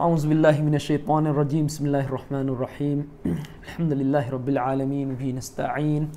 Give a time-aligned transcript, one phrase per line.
[0.00, 1.66] أعوذ بالله من الشيطان الرجيم.
[1.66, 3.08] بسم الله الرحمن الرحيم.
[3.68, 6.08] الحمد لله رب العالمين به نستعين.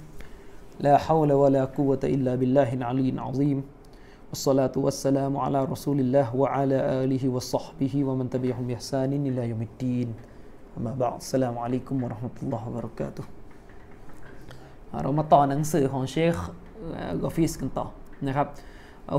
[0.79, 3.63] لا حول ولا قوة إلا بالله العلي العظيم.
[4.29, 10.13] والصلاة والسلام على رسول الله وعلى آله وصحبه ومن تبعهم بإحسان إلى يوم الدين.
[10.79, 13.23] أما بعد السلام عليكم ورحمة الله وبركاته.
[16.87, 17.19] آه،
[18.21, 18.47] نعم.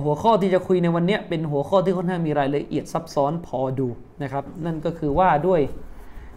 [0.04, 3.88] หัวข้อที่จะคุยในวันนี้เป็นหัวข้อที่ค่อนข้างมีรายละเอียดซับซ้อนพอดู
[4.22, 5.60] นะครับนั่นก็คือว่าด้วย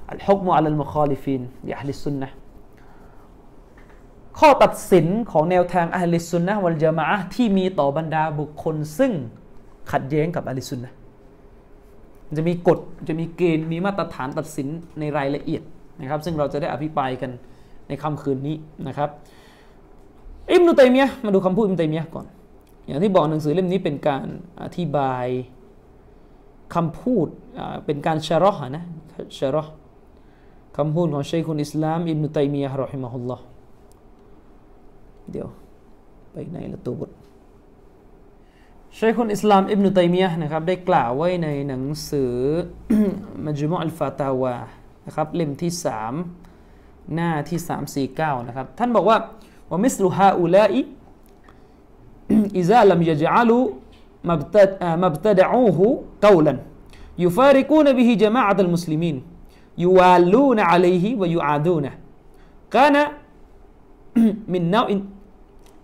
[0.09, 2.29] الحكم على المخالفين لأهل السنة
[4.39, 9.11] ข้อตัดสินของแนวทางأهل السنة والجماعةที่มีต่อบรรดาบุคคลซึ่ง
[9.91, 10.93] ขัดแย้งกับأهل السنة
[12.37, 14.67] จะมีกฎจะมีเกณฑ์มีมาตรฐานตัดสิน
[14.99, 15.61] ในรายละเอียด
[16.01, 17.31] นะครับ ซึ่งเราจะได้อภิปรายกัน
[17.87, 18.55] ในค่ำคืนนี้
[18.87, 19.09] นะครับ
[20.51, 22.25] อิบนุตัยมียะมาดูคำพูดอิบนุตัยมียะก่อน
[22.87, 24.25] อย่างที่บอกหนังสือเล่มนี้เป็นการ
[24.63, 25.25] อธิบาย
[26.75, 27.27] คำพูด
[27.85, 28.83] เป็นการชะรอห์นะ
[29.39, 29.73] ชะรอห์
[30.77, 33.43] คำพูดของชัยคุนอิสลามอิบนุตัยมียะห์รอฮิมะฮุลลอฮ์
[35.31, 35.47] เดี๋ยว
[36.31, 37.11] ไปไหนละตัวบท
[38.99, 42.33] ชัยคุนอิสลามอิบนุตัยมียะห์นะครับได้กล่าวไว้ในหนังสือ
[43.45, 44.57] มัจมุอัลฟาตาวา
[45.05, 46.13] นะครับเล่มที่สาม
[47.13, 47.59] หน้าที่
[48.09, 49.17] 349 นะครับ ท่านบอกว่า
[49.69, 50.81] ว่ามิสลุฮาอุลาอิ
[52.58, 53.58] อิซาลัมยะจัลู
[54.28, 55.86] มับตดอูฮู
[56.24, 56.56] กาวลัน
[57.22, 59.16] ยุฟาริกูนบิฮิจมาอะตัลมุสลิมีน
[59.82, 61.92] ยูวาลูนอะลัยฮิวยูอาดูนะ
[62.74, 63.02] กานะ
[64.52, 64.98] มินนาวอิน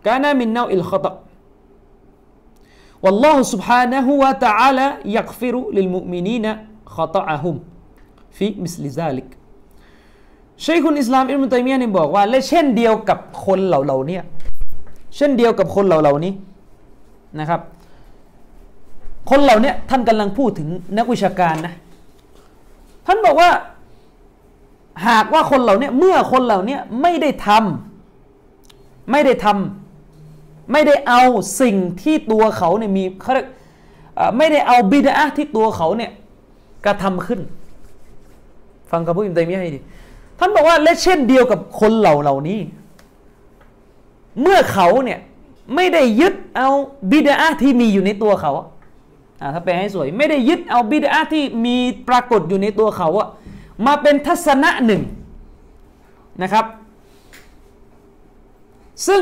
[0.07, 1.13] กานะมินนาวอิลขตะ
[3.05, 6.47] والله سبحانه وتعالى يغفر للمؤمنين
[6.97, 7.57] خطأهم
[8.37, 9.29] في مثل ذلك
[10.67, 14.19] ชัยคุณอิสลามอิบนุตัยมียะนี่บอกว่าและเช่นเดียวกับคนเหล่าเหล่านี้
[15.16, 16.34] เช่นเดียวกับคนเหล่านี้
[17.40, 17.62] นะครับ
[19.30, 21.74] คนเหล่านี้ท่านกำลังพูดถึงนักวิชาการนะ
[23.06, 23.50] ท่านบอกว่า
[25.08, 31.22] หากว่าคนเหล่านี้เมื่อคนเหล่านี้ไม่ได้ทำไม่ได้ทำไม่ได้เอา
[31.62, 33.34] สิ่งที่ตัวเขาเนี่ยมีเขา
[34.38, 36.12] ไม่ได้เอาบิดาที่ตัวเขาเนี่ย
[36.86, 37.40] กระทำขึ้น
[38.92, 39.80] ฟังคำพูดอิบนุตัยมียให้ดี
[40.40, 42.60] ท่านบอกว่าและเช่นเดียวกับคนเหล่าเหล่านี้
[44.42, 45.20] เมื่อเขาเนี่ย
[45.76, 46.70] ไม่ได้ยึดเอา
[47.12, 48.52] บิดาที่มีอยู่ในตัวเขา
[49.42, 51.78] อ่าถ้าแปลให้สวย ไม่ได้ยึดเอาบิดาที่มี
[52.10, 53.28] ปรากฏอยู่ในตัวเขาอะ
[53.86, 55.02] มาเป็นทัศนะหนึ่ง
[56.42, 56.66] นะครับ
[59.08, 59.22] ซึ่ง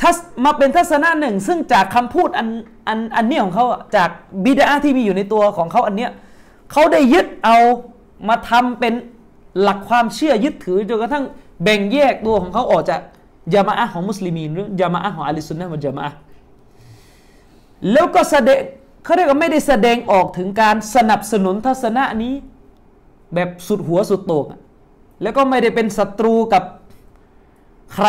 [0.00, 2.48] ทัศมาเป็นทัศนะหนึ่ง ซึ่งจากคำพูดอัน
[2.88, 3.64] อันอันนี้ของเขา
[3.96, 4.10] จาก
[4.44, 6.10] บิดาที่มีอยู่ในตัวของเขาอันเนี้ย
[6.72, 7.56] เขาได้ยึดเอา
[8.28, 8.94] มาทำเป็น
[9.60, 11.24] หลักความเชื่อยึดถือจนกระทั่ง
[11.64, 13.00] แบ่งแยกตัวของเขาออกจาก
[13.54, 16.06] ยามะอะของมุสลิมีนหรือยามะอะของอะลิสุนนะมันยามะ
[17.92, 18.60] แล้วก็แสดง
[19.04, 22.34] เขาเรียกว่าไม่ได้แสดงออกถึงการสนับสนุนทัศนะนี้
[23.34, 24.44] แบบสุดหัวสุดโต่ง
[25.22, 26.62] แล้วก็ไม่ได้เป็นศัตรูกับ
[27.94, 28.08] ใคร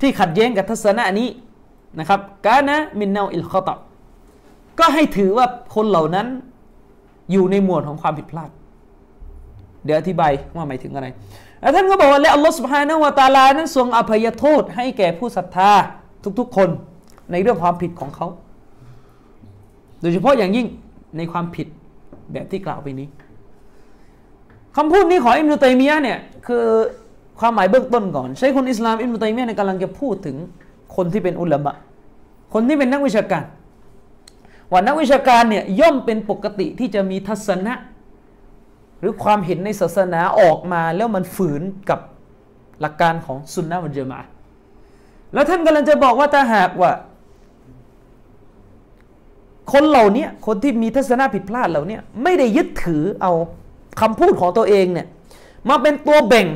[0.00, 1.28] ที่ขัดแย้งกับทัศนะนี้
[1.98, 3.68] นะครับกานะมินเนาอิลคอต
[4.78, 6.26] ก็ให้ถือว่าคนเหล่านั้น
[7.32, 8.50] อยู่ในหมวดของความผิดพลาด
[9.84, 11.06] เดี๋ยวอธิบายว่าหมายถึงอะไร
[11.60, 15.72] แล้วท่านก็บอกว่าและอัลลอฮฺสุบฮานะวะตาลานั้นทรงอภัยโทษให้แก่ผู้ศรัทธา
[16.38, 16.68] ทุกๆคน
[17.32, 18.26] ในเรื่องความผิดของเขา
[20.00, 20.66] โดยเฉพาะอย่างยิ่ง
[21.16, 21.66] ในความผิด
[22.32, 23.08] แบบที่กล่าวไปนี้
[24.76, 26.64] คำพูดนี้ของอิมรุตัยมียะเนี่ยคือ
[27.40, 30.36] ความหมายเบื้องต้นก่อน ใช้คนอิสลามอิมรุตัยมียะในกำลังจะพูดถึง
[30.96, 31.72] คนที่เป็นอุลามะ
[32.54, 33.44] คนที่เป็นนักวิชาการ
[34.72, 37.74] ว่านักวิชาการเนี่ยย่อมเป็นปกติที่จะมีทัศนะ
[39.00, 42.00] หรือความเห็นในศาสนาออกมาแล้วมันฝืนกับ
[42.80, 44.20] หลักการของสุนนะวันเจมา
[45.34, 46.92] แล้วท่านกำลังจะบอกว่าถ้าหากว่า
[49.72, 53.32] คนเหล่านี้คนที่มีทัศนะผิดพลาดเหล่านี้ไม่ได้ยึดถือเอา
[54.00, 55.06] คำพูดของตัวเองเนี่ย
[55.68, 56.46] มาเป็นตัวแบ่ง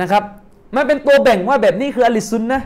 [0.00, 0.22] นะครับ
[0.76, 2.62] มาเป็นตัวแบ่งว่าแบบนี้คืออลิซุนนะ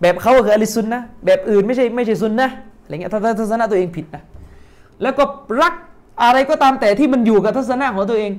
[0.00, 2.48] แบบเขาคืออลิซุนนะแบบอื่นไม่ใช่ไม่ใช่ซุนนะ
[2.82, 4.22] อะไรเงี้ยถ้าทัศนะตัวเองผิดนะ
[5.02, 5.24] แล้วก็
[5.62, 5.74] รัก
[6.22, 8.32] อะไรก็ตามแต่ที่มันอยู่กับทัศนะของตัวเอง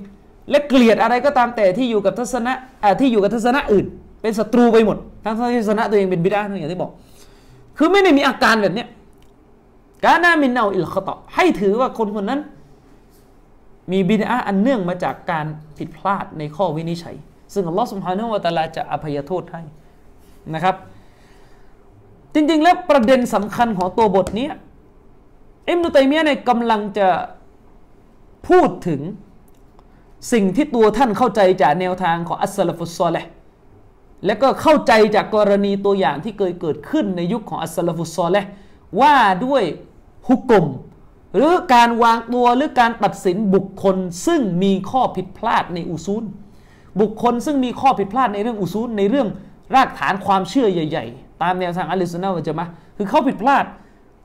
[0.49, 2.53] และเกลียดอะไรก็ตามแต่ที่อยู่กับทัศนะ
[2.99, 3.85] ที่อยู่กับทัศนะอื่น
[4.21, 6.91] เป็นศัตรูไปหมด ทั้งทัศนะตัวเองเป็นบิดาอย่างที่บอก
[7.77, 8.87] คือไม่ได้มีอาการแบบเนี้ย
[10.05, 12.39] กานามินเนาอิลขตะให้ถือว่าคนคนนั้น
[13.91, 15.45] มีบิดาอันเนื่องมาจากการ
[15.77, 17.15] ผิดพลาดในข้อวินิจฉัย
[17.53, 19.61] ซึ่งอัลลอฮฺสุบฮานาละตะลาจะอภัยโทษให้
[20.53, 20.75] นะครับ
[22.33, 24.47] จริงๆแล้วประเด็นสำคัญของตัวบทนี้
[25.69, 27.07] อิมนุตัยมียะเนี่ยกำลังจะ
[28.47, 29.01] พูดถึง
[30.31, 33.29] สิ่งที่ตัวท่านเข้าใจจากแนวทางของอัสลฟุซอลห์
[34.25, 38.47] และก็เข้าใจจากกรณีตัวอย่างที่เคยเกิดขึ้นในยุคของอัสลฟุซอลห์
[39.01, 39.63] ว่าด้วย
[40.27, 40.65] ฮุกกลม
[41.35, 46.23] หรือการวางตัวหรือการตัดสินบุคคลซึ่งมีข้อผิดพลาดในอุซูล
[47.01, 49.27] บุคคลซึ่งมีข้อผิดพลาดในเรื่องอุซูล ในเรื่อง
[49.75, 52.65] รากฐานความเชื่อใหญ่ ๆ ตามแนวทางอัลลิสุนนะวะจะมา
[52.97, 53.65] คือเขาผิดพลาด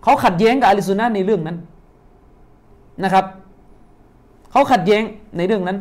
[0.03, 1.57] เขาขัดแย้งกับอัลลิสุนนะในเรื่องนั้น
[3.05, 3.25] นะครับ
[4.51, 5.03] เขาขัดแย้ง
[5.37, 5.79] ในเรื่องนั้น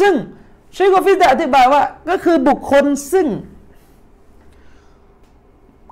[0.00, 0.12] ซึ่ง
[0.76, 3.26] ชัยกฟิสได้อธิบายว่าก็คือบุคคลซึ่ง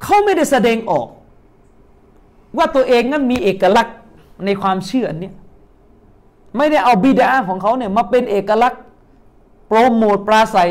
[0.03, 1.07] เขาไม่ได้แสดงออก
[2.57, 3.97] ว่าตัวเองนั้นมีเอกลักษณ์
[4.45, 5.33] ในความเชื่อนนี้
[6.57, 8.83] ไม่ได้เอาบิดาของเขาเนี่ยมาเป็นเอกลักษณ์
[9.67, 10.71] โปรโมทปราศัย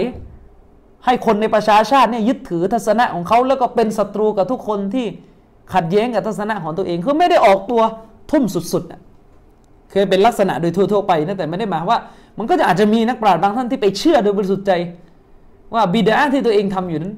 [1.06, 5.06] ให้คนในประชาชาติเนี่ยยึดถือทัศนะของเขาแล้วก็เป็นศัตรูกับทุกคนที่
[5.74, 7.82] ขัดแย้งกับทัศนะของตัวเองคือไม่ได้ออกตัว
[8.32, 12.00] ทุ่มสุดๆเคยเป็นลักษณะโดยทั่วๆไปนะแต่ไม่ได้หมายว่า
[12.38, 14.72] มันก็จะอาจจะมีนักปราชญ์บางท่านที่ไปเชื่อโดยบริสุทธิ์ใจ
[15.74, 17.14] ว่าบิดาที่ตัวเองทำอยู่นั้น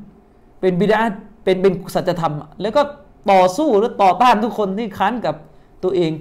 [0.61, 0.99] เป็นบิดา
[1.43, 2.81] เป็นเป็นสัจธรรม แล้วก็
[3.31, 5.35] ต่อสู้หรือต่อต้านทุกคนที่ค้านกับ
[5.83, 6.11] ตัวเอง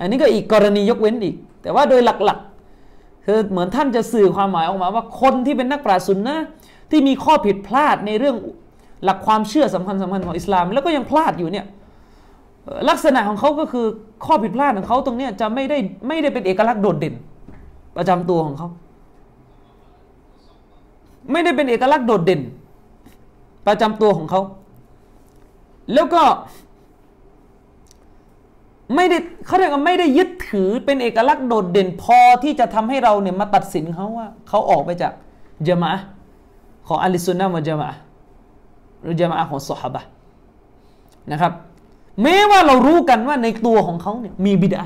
[0.00, 6.36] อันนี้ก็อีกกรณียกเว้นอีก แต่ว่าโดยหลักๆ คือเหมือนท่านจะสื่อความหมายออกมาว่าคนที่เป็นนักปราชญ์สุนนะ
[6.90, 8.36] ที่มีข้อผิดพลาดในเรื่อง
[9.04, 11.66] หลักความเชื่อสำคัญสำคัญของอิสลาม แล้วก็ยังพลาดอยู่เนี่ย
[12.88, 13.86] ลักษณะของเขาก็คือ
[14.24, 15.78] ข้อผิดพลาดของเขาตรงนี้จะไม่ได้
[16.08, 17.14] ไม่ได้เป็นเอกลักษณ์โดดเด่น
[17.96, 18.68] ประจำตัวของเขา
[21.32, 22.40] ไม่ได้เป็นเอกลักษณ์โดดเด่น
[23.66, 24.40] ประจำตัวของเขา
[25.94, 26.22] แล้วก็
[28.94, 35.12] ไม่ได้เขาเรียกว่าไม่ได้ยึดถือเป็นเอกลักษณ์โดดเด่น พอที่จะทำให้เราเนี่ยมาตัดสินเขาว่าเขาออกไปจาก
[35.66, 35.92] จามะ
[36.88, 37.90] ของอัลิสุนนะมะจามะ
[39.02, 40.02] หรือจามะของสฮาบะ
[41.32, 41.52] นะครับ
[42.22, 44.82] แม้ว่าเรารู้กันว่าในตัวของเขาเนี่ยมีบิดา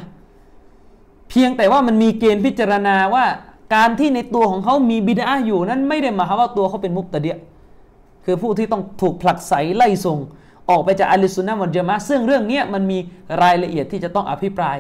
[1.31, 3.25] เพียงแต่ว่ามันมีเกณฑ์พิจารณาว่า
[3.75, 7.37] การที่ในตัวของเขามีบิดาอยู่นั้นไม่ได้หมายความว่าตัวเขาเป็นมุกตะเดีย
[8.25, 10.19] คือผู้ที่ต้องถูกผลักไสไล่ส่ง
[10.71, 12.99] ออกไปจากอัลิสุนนะมันจมาซึ่งเรื่องนี้มันมี
[13.43, 14.79] รายละเอียดที่จะต้องอภิปราย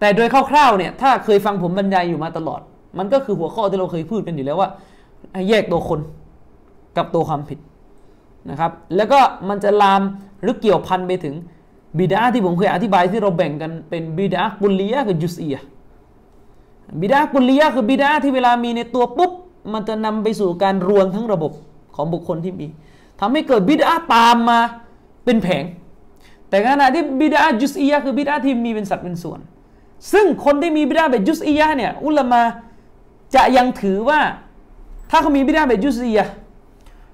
[0.00, 2.60] แต่โดยคร่าวๆเนี่ยถ้าเคยฟังผมบรรยายอยู่มาตลอด
[2.98, 4.68] มันก็คือหัวข้อที่เราเคยพูดกันอยู่แล้วว่า
[5.48, 6.00] แยกตัวคน
[6.96, 7.58] กับตัวความผิด
[8.50, 10.02] นะครับแล้วก็มันจะลาม
[10.42, 11.34] หรือเกี่ยวพันไปถึง
[11.98, 15.56] บิดาที่ผมเคยอธิบายที่เราแบ่งกันเป็นบิดากุลียะกับจุสอีย
[17.00, 19.32] บิดากุลียะคือบิดาที่เวลามีในตัวปุ๊บ
[19.72, 21.52] มันจะนำไปสู่การรวมทั้งระบบ
[21.96, 22.66] ของบุคคลที่มี
[23.20, 24.58] ทำให้เกิดบิดาตามมา
[25.24, 25.64] เป็นแผง
[26.48, 29.40] แต่ขณะที่บิดาจุสอียะคือบิดาที่มีเป็นสัดเป็นส่วน
[30.12, 32.42] ซึ่งคนที่มีบิดาแบบจุสอียะเนี่ยอุลามา
[33.34, 34.20] จะยังถือว่า
[35.10, 36.26] ถ้าเขามีบิดาแบบจุสอียะ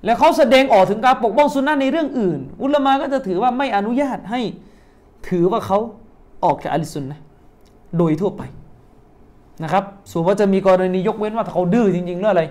[0.05, 4.41] แล้วเขาแสดงออกถึงการปกป้องสุนนะในเรื่องอื่น อุลามาก็จะถือว่าไม่อนุญาตให้
[5.29, 5.79] ถือว่าเขา
[6.45, 7.21] ออกจากอัลิสุนนะ
[7.99, 8.43] โดยทั่วไป
[9.63, 12.43] นะครับส่วนว่าจะมีกรณียกเว้นว่าเขาดื้อจริงๆหรืออะไร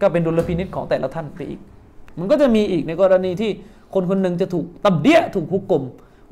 [0.00, 1.60] ก็เป็นดุลพินิษของแต่ละท่านไปอีก
[2.18, 3.50] มันก็จะมีอีกในกรณีที่
[3.94, 5.82] คนคนหนึ่งจะถูกตับเดียถูกหุกกลม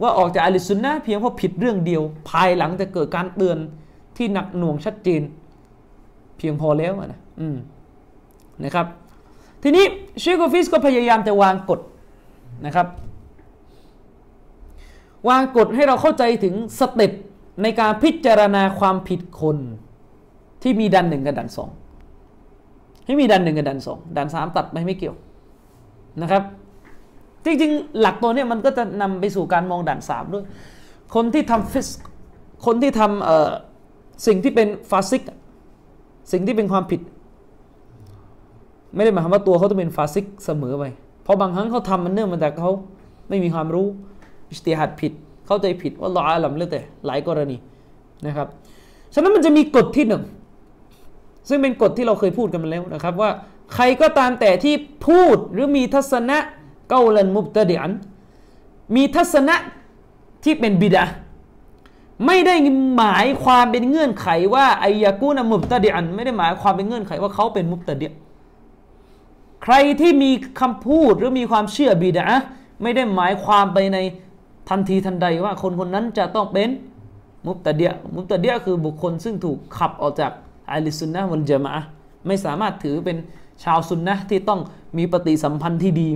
[0.02, 3.58] ว่าออกจากอัลิสุนนะเพียงเพราะผิดเรื่องเดียว ภายหลังจะเกิดการเตือน
[4.16, 5.22] ที่หนักหน่วงชัดเจน
[6.38, 7.56] เพียงพอแล้วนะอืม
[8.64, 8.86] นะครับ
[9.62, 9.84] ทีนี้
[10.20, 11.80] เชคโกฟิสก็พยายามจะวางกฎ
[12.66, 12.86] นะครับ
[15.28, 17.12] วางกฎให้เราเข้าใจถึงสเต็ป
[17.62, 19.56] ในการพิจารณาความผิดคน
[20.62, 21.70] ที่มีดันหนึ่งกับดันสอง
[23.06, 25.16] ให้มีดันหนึ่งกับดันสองดันสามตัดไปไม่เกี่ยว
[26.22, 26.42] นะครับ
[27.44, 30.44] จริงๆ หลักตัวนี้มันก็จะนำไปสู่การมองดันสามด้วย
[31.14, 31.88] คนที่ทำفسق
[32.66, 35.22] คนที่ทำสิ่งที่เป็นفاسق
[36.32, 37.00] สิ่งที่เป็นความผิด
[38.94, 40.84] ไม่ได้หมายความว่าตัวเขาต้องเป็นفاسقเสมอไป
[41.24, 42.70] เพราะบางครั้งเขาทำมันเนื่องมาจากเขา
[43.28, 43.86] ไม่มีความรู้
[44.50, 45.12] اجتهادผิด
[45.46, 47.56] เข้าใจผิดว่าลออาลัมเรื่อแต่หลายกรณี
[48.26, 48.48] นะครับ
[49.14, 50.22] ฉะนั้นมันจะมีกฎที่หนึ่ง
[51.48, 53.30] ซึ่งเป็นกฎที่เราเคยพูดกันมาแล้วนะครับ ว่า
[53.74, 54.74] ใครก็ตามแต่ที่
[55.06, 56.38] พูดหรือมีทัศนะ
[56.88, 57.90] เกาลันมุบตะเดียน
[58.96, 59.56] มีทัศนะ
[60.44, 61.04] ที่เป็นบิดา
[62.26, 62.54] ไม่ได้
[62.96, 68.12] หมายความเป็นเงื่อนไขว่าอายากูนมุบตะเดียนไม่ได้หมายความเป็นเงื่อนไขว่าเขาเป็นมุบตะเดียน
[69.62, 72.26] ใครที่มีคำพูดหรือมีความเชื่อบิดา
[72.82, 73.98] ไม่ได้หมายความไปใน
[74.68, 76.68] ทันทีทันใดว่าคนคนนั้นจะต้องเป็น
[77.46, 80.32] มุตตะเดียมุตตะเดียคือบุคคลซึ่งถูกขับออกจาก
[80.70, 81.82] อัลิสุนนะวันจมะ
[82.26, 83.16] ไม่สามารถถือเป็น
[83.64, 84.60] ชาวซุนนะที่ต้อง
[84.98, 86.08] มีปฏิสัมพันธ์ที่ดี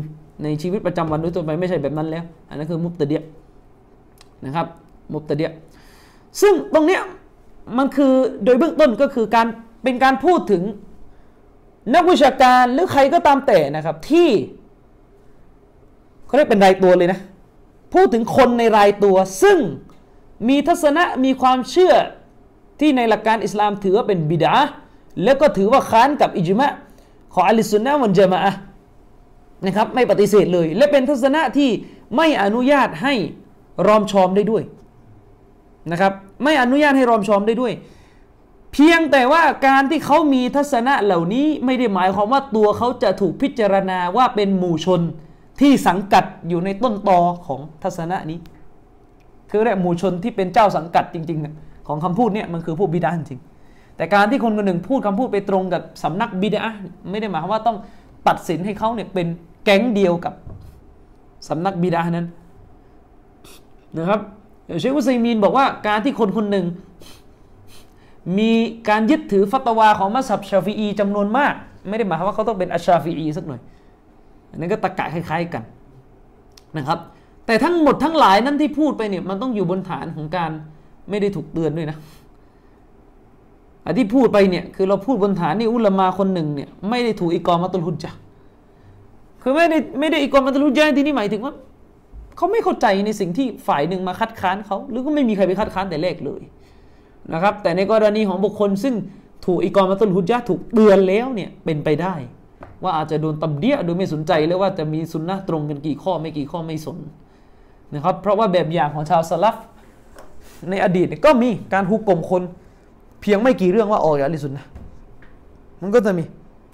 [0.43, 3.23] ในชีวิตประจำวันด้วยตัวไปไม่ใช่แบบนั้นแล้ว อันนั้นคือมุตตะเดีย
[4.45, 4.67] นะครับ
[5.13, 5.51] มุตตะเดีย
[6.41, 7.03] ซึ่งตรงเนี้ย
[7.79, 8.13] มันคือ
[8.45, 9.47] โดยเบื้องต้นก็คือการ
[9.83, 10.63] เป็นการพูดถึง
[11.95, 14.31] นักวิชาการหรือใครก็ตามแต่นะครับที่
[16.27, 17.21] เขาเรียกเป็นรายตัวเลยนะ
[17.95, 19.59] พูดถึงคนในรายตัว ซึ่ง
[20.49, 21.95] มีทัศนะมีความเชื่อ
[22.81, 24.55] ที่ในหลักการอิสลามถือว่าเป็นบิดา
[25.25, 26.73] แล้วก็ถือว่าค้านกับอิจมะ
[27.35, 28.41] ของอัลิสุนนะวันจามะ
[29.67, 31.71] นะครับไม่ปฏิเสธเลย และเป็นทัศนะที่
[32.17, 33.15] ไม่อนุญาตให้
[33.87, 34.63] รอมชอมได้ด้วย
[35.93, 36.13] นะครับ
[36.45, 37.73] ไม่อนุญาตให้รอมชอมได้ด้วย
[38.79, 45.01] เพียงแต่ว่าการที่เขามีทัศนะเหล่านี้ไม่ได้หมายความว่าตัวเขาจะถูกพิจารณาว่าเป็นหมู่ชน
[45.61, 48.39] ที่สังกัดอยู่ในต้นตอของทัศนะนี้
[49.51, 53.41] คือเรียกหมู่ชนที่เป็นเจ้าสังกัดจริง ๆ ของคำพูดเนี่ยมันคือพวกบิดาจริง
[53.97, 56.63] แต่การที่คนคนหนึ่งพูดคำพูดไปตรงกับสำนักบิดา
[57.11, 57.77] ไม่ได้หมายความว่าต้อง
[58.29, 59.27] ตัดสินให้เขาเนี่ยเป็น
[59.65, 60.35] แก๊งเดียวกับ
[61.49, 62.27] สำนักบิดานั้น
[63.99, 64.21] นะครับ
[64.81, 66.67] เชคอุซัยมีนบอกว่าการที่คนคนหนึ่ง
[68.39, 68.51] มี
[68.89, 71.55] การยึดถือฟัตวาของมัสฮับชาฟีอีจำนวนมาก
[71.89, 73.61] ไม่ได้หมายความว่าเขาต้องเป็นอัชชาฟีอีสักหน่อย
[74.51, 75.63] อันนี้ก็ตะกะคล้าย ๆกัน
[76.77, 76.99] นะครับ
[77.47, 80.51] แต่ทั้งหมดทั้งหลายนั้นที่พูดไปเนี่ยมันต้องอยู่บนฐานของการ
[81.11, 81.97] ไม่ได้ถูกเตือนด้วยนะ
[83.85, 88.19] อันที่พูดไปเนี่ยคือเราพูดบนฐานนี่อุลามาคนหนึ่งเนี่ยไม่ได้ถูกอิกอมาตุลฮุจจ์
[89.43, 91.55] คือไม่ได้ไม่ได้อิกอมาตุลฮุจจ์ที่นี่หมายถึงว่า
[92.37, 96.43] เขาไม่เข้าใจในสิ่งที่ฝ่ายหนึ่งมาคัดค้านเขาหรือก็ไม่มีใครไปคัดค้านแต่แรกเลย
[97.35, 98.95] นะครับ แต่ในกรณีของบุคคลซึ่ง
[99.45, 102.15] ถูกอิกอมาตุลฮุจจ์ถูกเตือนแล้วเนี่ยเป็นไปได้
[102.83, 106.99] ว่าอาจจะโดนตำเดียโดยไม่สนใจเลยว่าจะมีสุนนะตรงกันกี่ข้อไม่กี่ข้อไม่สน
[107.95, 109.57] นะครับเพราะว่าแบบอย่างของชาวสลับ
[110.71, 112.43] ในอดีตก็มีการฮุกกลมคน
[113.21, 114.67] เพียงไม่กี่เรื่องว่าออกจากลิสุนนะ
[115.81, 116.25] มันก็จะมี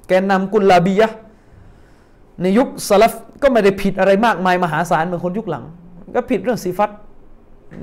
[0.08, 1.08] แกนนำกุลลาบียะ
[2.42, 5.64] ในยุคสลับก็ไม่ได้ผิดอะไรมากมายมหาศาลเหมือนคนยุคหลัง
[6.16, 6.90] ก็ผิดเรื่องสีฟัต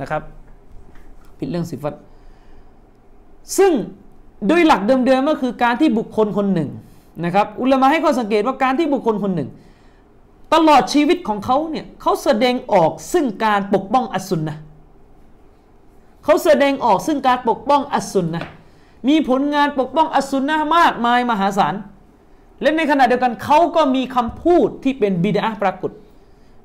[0.01, 0.21] นะครับ
[1.39, 1.93] ผิดเรื่องสีฟัต
[3.57, 3.71] ซึ่ง
[4.47, 6.69] โดยหลักเดิมๆก็คือการที่บุคคลคนหนึ่ง
[7.25, 9.49] นะครับ อุลามะให้ข้อสังเกตว่าการที่บุคคลคนหนึ่ง
[10.53, 14.57] ตลอดชีวิตของเขาเนี่ยเขาแสดงออกซึ่งการปกป้องอัสุนนะ
[16.23, 18.43] เขาแสดงออกซึ่งการปกป้องอัสุนนะ
[19.07, 21.75] มีผลงานปกป้องอัสุนนะมากมายมหาศาล
[22.61, 25.91] และในขณะเดียวกันเขาก็มีคำพูดที่เป็นบิดาปรากฏ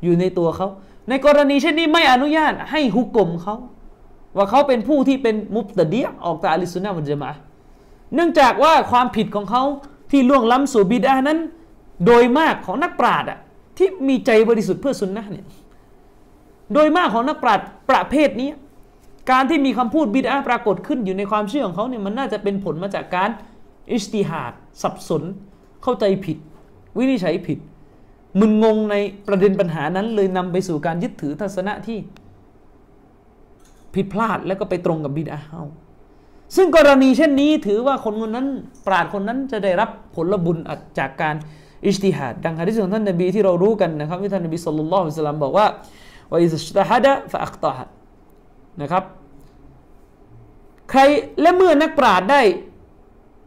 [0.03, 0.69] อยู่ในตัวเขา
[1.09, 3.57] ในกรณีเช่นนี้ไม่อนุญาตให้ฮุกกลมเขา
[4.37, 7.33] ว่าเขาเป็นผู้ที่เป็นมุบตะเดียออกจากอลิสุนนะมันจะมา
[8.15, 9.63] เนื่องจากว่าความผิดของเขา
[10.11, 11.39] ที่ล่วงล้ำสู่บิดานั้น
[12.07, 13.39] โดยมากของนักปราชญ์อะ
[13.79, 15.47] ที่มีใจบริสุทธิ์เพื่อสุนนะเนี่ย
[16.73, 18.51] โดยมากของนักปราชญ์ประเภทนี้
[19.31, 23.31] การที่มีคำพูดบิดาปรากฏขึ้นอยู่ในความเชื่อของเขาเนี่ยมันน่าจะเป็นผลมาจากการ
[23.93, 25.23] อิสติฮาดสับสน
[25.83, 26.37] เข้าใจผิด
[26.99, 27.59] วินิจฉัยผิด
[28.41, 28.95] มึนงงใน
[29.27, 31.99] ประเด็นปัญหานั้นเลยนำไปสู่การยึดถือทัศนะที่
[33.95, 35.63] ผิดพลาดแล้วก็ไปตรงกับบิดาเฮา
[36.57, 38.47] ซึ่งกรณีเช่นนี้ถือว่าคนคนนั้น
[38.87, 40.59] ปราดคนนั้นจะได้รับผลบุญ
[40.99, 41.35] จากการ
[41.87, 45.67] อิสติฮาดดังฮะดิษของท่านนบีที่เรารู้กันนะครับที่ท่านนบีสุลต่านละสัลลัมบอกว่า
[46.31, 47.85] ว่าอิสตฮะดะฟะอัคตาฮะ
[48.83, 49.05] นะครับ
[50.91, 51.01] ใคร
[51.41, 52.41] และเมื่อนักปราชญ์ได้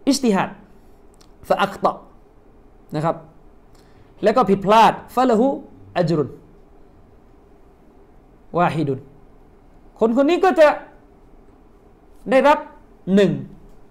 [0.08, 0.50] อิสติฮัด
[1.50, 1.92] ฟะอักตะ
[2.96, 3.16] นะครับ
[4.24, 5.48] แล้วก็ผิดพลาดฟะละหู
[5.98, 6.30] อัจรุน
[8.58, 9.00] วาฮิดุน
[10.00, 10.68] คนคนนี้ก็จะ
[12.32, 12.58] ได้รับ
[13.16, 13.32] หนึ่ง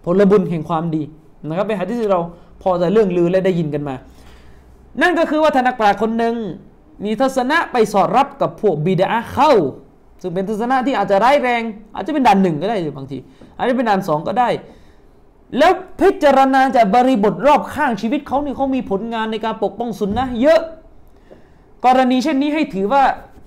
[0.04, 1.02] ผลบุญแห่งความดี
[1.46, 2.20] นะครับเป็นหะที่เรา
[2.62, 3.94] พอจะเรื่องลือและได้ยินกันมา
[5.02, 6.34] นั่นก็คือว่าทนักปราชญ์คนหนึ่ง
[7.04, 9.52] มีทัศนะไปสอดรับกับพวกบิดาเข้า
[10.20, 11.62] ซึ่งเป็นทัศนะที่อาจจะร้ายแรง
[11.94, 13.18] อาจจะเป็นด่านหนึ่งก็ได้บางที
[13.56, 14.48] อาจจะเป็นด่านสองก็ได้
[15.58, 20.60] แล้วพิจารณาจากบริบทรอบข้างชีวิตเขาเนี่ยเขามีผลงานในการปกป้องสุนนะเยอะ
[21.84, 23.02] กรณีเช่นนี้ให้ถือว่า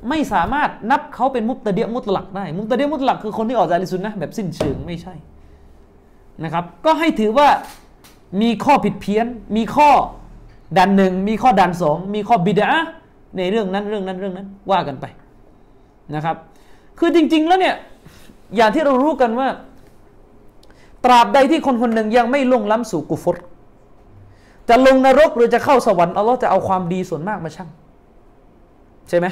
[0.09, 5.13] ไม่สามารถนับเขาเป็นมุตตเดียมุตลักได้ มุตตเดียมุตลักคือคนที่ออกจากอิสุนนะแบบสิ้นเชิงไม่ใช่
[6.43, 7.47] นะครับ ก็ให้ถือว่า
[8.41, 9.25] มีข้อผิดเพี้ยน
[9.55, 9.89] มีข้อ
[10.77, 12.69] ดันหนึ่งมีข้อดันสองมีข้อบิดา
[13.37, 15.05] ในเรื่องนั้นเรื่องนั้นเรื่องนั้นว่ากันไป
[16.15, 16.35] นะครับ
[16.99, 17.75] คือจริง ๆ แล้วเนี่ย
[18.55, 19.47] อย่างที่เรารู้กันว่า
[21.05, 23.37] ตราบใดที่คนคนหนึ่งยังไม่ลงล้ำสู่กุฟร
[24.69, 27.69] จะลงนรกหรือจะเข้าสวรรค์อัลลอฮ์จะเอาความดีส่วนมากมาชั่ง
[29.09, 29.27] ใช่ไหม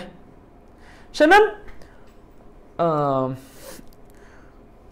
[1.17, 1.43] ฉะนั้น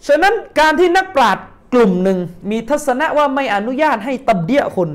[0.07, 2.17] ฉะนั้นการที่นักปราชญ์กลุ่มหนึ่ง
[2.51, 4.89] มีทัศนะว่าไม่อนุญาตให้ตับเดียคน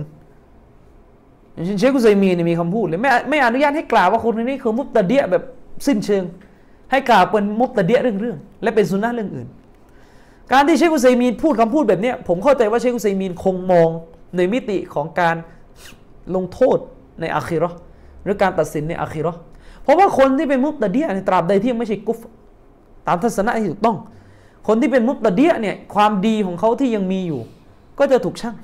[1.65, 5.43] เช่นเชคุซัยมีเนี่ยมีคำพูดเลยไม่ไม่อนุญาตให้กล่าวว่าคนนี้คือมุตตะเดียแบบ
[5.87, 6.23] สิ้นเชิง
[6.91, 9.49] ให้กล่าวเป็นมุตตะเดียเรื่องๆและเป็นสุนนะเรื่องอื่น
[10.53, 13.89] การที่เชคุซัยมีนพูดคำพูดแบบนี้ผมเข้าใจว่าเชคุซัยมีนคงมอง
[14.37, 15.37] ในมิติของการ
[16.35, 16.79] ลงโทษ
[17.21, 17.71] ในอาคิรอ
[18.25, 19.33] หรือการตัดสินในอาคิรอ
[19.91, 22.19] ราะว่าคนที่เป็นมุตตะเดียในตราบใดที่ไม่ใช่กุฟ
[23.07, 23.97] ตามทัศนะที่ถูกต้อง
[24.67, 27.41] คนที่เป็นมุตตะเดียเนี่ยความดีของเขาที่ยังมีอยู่
[27.99, 28.55] ก็จะถูกชั่ง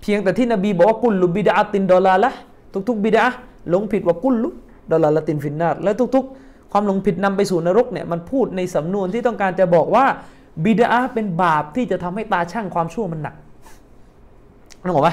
[0.00, 2.30] เพียงแต่ที่นบีบอกว่ากุลลุบิดาตินดอลาละ
[2.88, 3.24] ทุกๆบิดา
[3.70, 4.48] หลงผิดว่ากุลลุ
[4.90, 10.04] ดอลาละตินฟินนาและทุก ๆ ความหลงผิดนำไปสู่นรกเนี่ยมันพูดในสำนวนที่ต้องการจะบอกว่า
[10.64, 13.34] บิดาเป็นบาปที่จะทำให้ตาช่างความชั่วมันหนัก
[14.84, 15.10] นึกออกไหม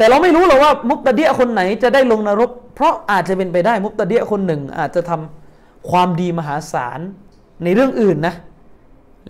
[0.00, 7.00] แต่เราไม่รู้หรอกว่ามุตตะเดียคนไหนจะได้ลงนรก เพราะอาจจะเป็นไปได้มุตตะเดียคนหนึ่ง อาจจะทำความดีมหาศาล
[7.64, 8.34] ในเรื่องอื่นนะ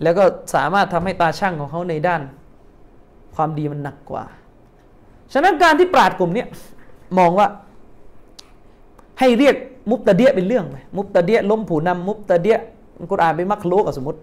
[0.03, 0.23] แล้วก็
[0.55, 2.21] สามารถทำให้ตาช่างของเขาในด้าน
[3.35, 4.23] ความดีมันหนักกว่า
[5.33, 6.45] ฉะนั้นการที่ปราดกลุ่มนี้
[7.17, 7.47] มองว่า
[9.19, 9.55] ให้เรียก
[9.89, 12.57] มุตตะเดียเป็นเรื่องไหมมุตตะเดียล้มผู้นำมุตตะเดีย
[13.11, 14.19] กุรอานเป็นมักโลกสมมติ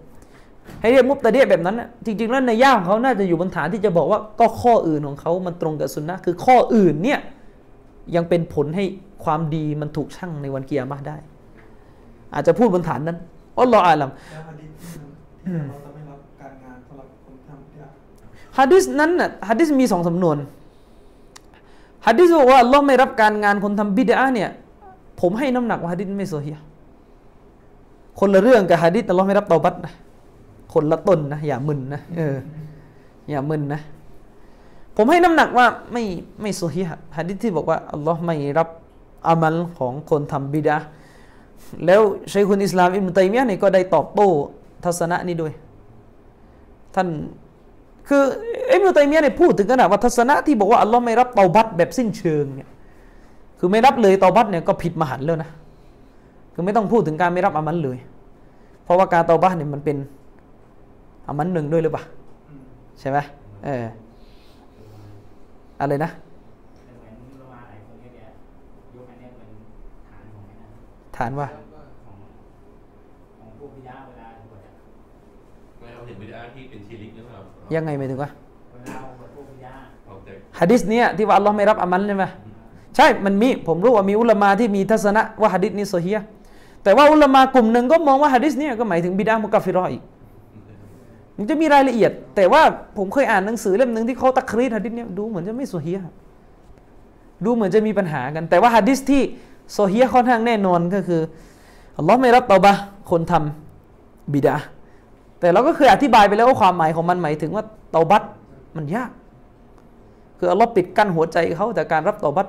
[0.81, 7.19] ให้เรียกมุตตะเดียแบบนั้นนะจริง ๆ แล้วในย่าของเขาน่าจะอยู่บนฐานที่จะบอกว่าก็ข้ออื่นของเขามันตรงกับสุนนะคือข้ออื่นเนี่ย
[8.15, 8.85] ยังเป็นผลให้
[9.23, 11.17] ความดีมันถูกชั่งในวันเกียร์มาได้
[12.33, 13.17] อาจจะพูดบนฐานนั้น
[13.57, 15.11] อัลลอฮฺอาลัมแล้วฮะดิษที่มัน
[15.43, 17.77] ที่เราจะไม่รับการงานสำหรับคนทำที่
[18.57, 20.37] ฮะดิษนั้นน่ะฮะดิษมีสองสำนวน
[22.07, 24.49] ฮะดิษบอกว่าอัลลอฮ์ไม่รับการงานคนทำบิดาเนี่ย
[25.21, 26.65] ผมให้น้ำหนักว่าฮะดิษไม่โซฮีห์
[28.19, 29.93] คนละเรื่องกับฮะดิษอัลลอฮ์ไม่รับเตาบัตนะ
[30.73, 32.35] คนละต้นนะอย่ามึนนะเออ
[33.29, 33.81] อย่ามึนนะ
[34.95, 36.03] ผมให้น้ำหนักว่าไม่
[36.41, 38.69] ไม่โซฮีห์ฮะดิษที่บอกว่าอัลลอฮ์ไม่รับ
[39.27, 40.77] อามัลของคนทำบิดา
[41.85, 42.01] แล้ว
[42.33, 44.29] ชัยคุณอิสลามอิมนุตัยมียะเนี่ยก็ได้ตอบโต้
[44.85, 45.53] ทัศนะนี้ด้วย
[46.95, 47.07] ท่าน
[48.07, 48.23] คือ
[48.71, 52.69] อิบนุตัยมียะเนี่ยพูดถึงขนาดว่าทัศนะที่บอกว่าอัลลอฮ์ไม่รับเตาบัตแบบสิ้นเชิงเนี่ย
[53.59, 55.49] คือไม่รับเลยเตาบัตเนี่ยก็ผิดมหันต์แล้วนะ
[56.53, 57.97] คือไม่ต้องพูดถึงการไม่รับอามันเลย
[58.83, 59.97] เพราะว่าการเตาบัตเนี่ยมันเป็น
[61.29, 62.03] อามันหนึ่งด้วยหรือเปล่า
[62.99, 63.17] ใช่ไหม
[63.65, 63.85] เออ
[65.79, 66.09] อะไรนะ
[66.85, 68.25] แต่เหมือนโลมาหลายคนก็จะ
[68.95, 69.49] ยกอันเนี้ยเป็น
[70.07, 70.69] ฐานของไอ้นั่น
[71.17, 71.47] ฐานว่า
[72.05, 72.17] ของ
[73.37, 74.73] ของพวกพิยาเวลาบวชอะ
[75.79, 77.39] ไม่เอาถึงวิดีอาที่เป็นชีริกหรือเปล่า
[77.75, 78.29] ยังไงหมายถึงว่า
[78.73, 79.73] เวลาบวชพวกพิยา
[80.09, 82.25] ออกจากฮะดิษเนี่ยที่ว่าอัลลอฮ์ไม่รับอามันใช่ไหม
[82.95, 86.25] ใช่มันมีผมรู้ว่ามีอุลามาที่มีทัศนะว่าฮะดิษนี้โซฮียห์
[86.83, 90.03] แต่ว่าอุลามากลุ่มหนึ่งก็มองว่าฮะดิษเนี่ยก็หมายถึงบิดามุกัฟฟิรออีก
[91.39, 92.61] มันจะมีรายละเอียด แต่ว่า
[92.97, 95.99] ผมเคยอ่านหนังสือเล่มหนึ่งที่เขาตักครีดฮะดิษเนี่ยดูเหมือนจะไม่โซฮีย
[97.45, 99.21] ดูเหมือนจะมีปัญหากัน แต่ว่าฮะดิษที่
[99.73, 101.21] โซเฮียค่อนข้างแน่นอนก็คือ
[101.97, 102.73] อัลลอฮ์ไม่รับเตาบะ
[103.11, 104.55] คนทำบิดา
[105.39, 108.23] แต่เราก็เคยอธิบายไปแล้วว่าความหมายของมันหมายถึงว่าเตาบัต
[108.77, 109.11] มันยาก
[110.39, 112.47] คืออัลลอฮ์ปิดกั้นหัวใจเขาจากการรับเตาบัต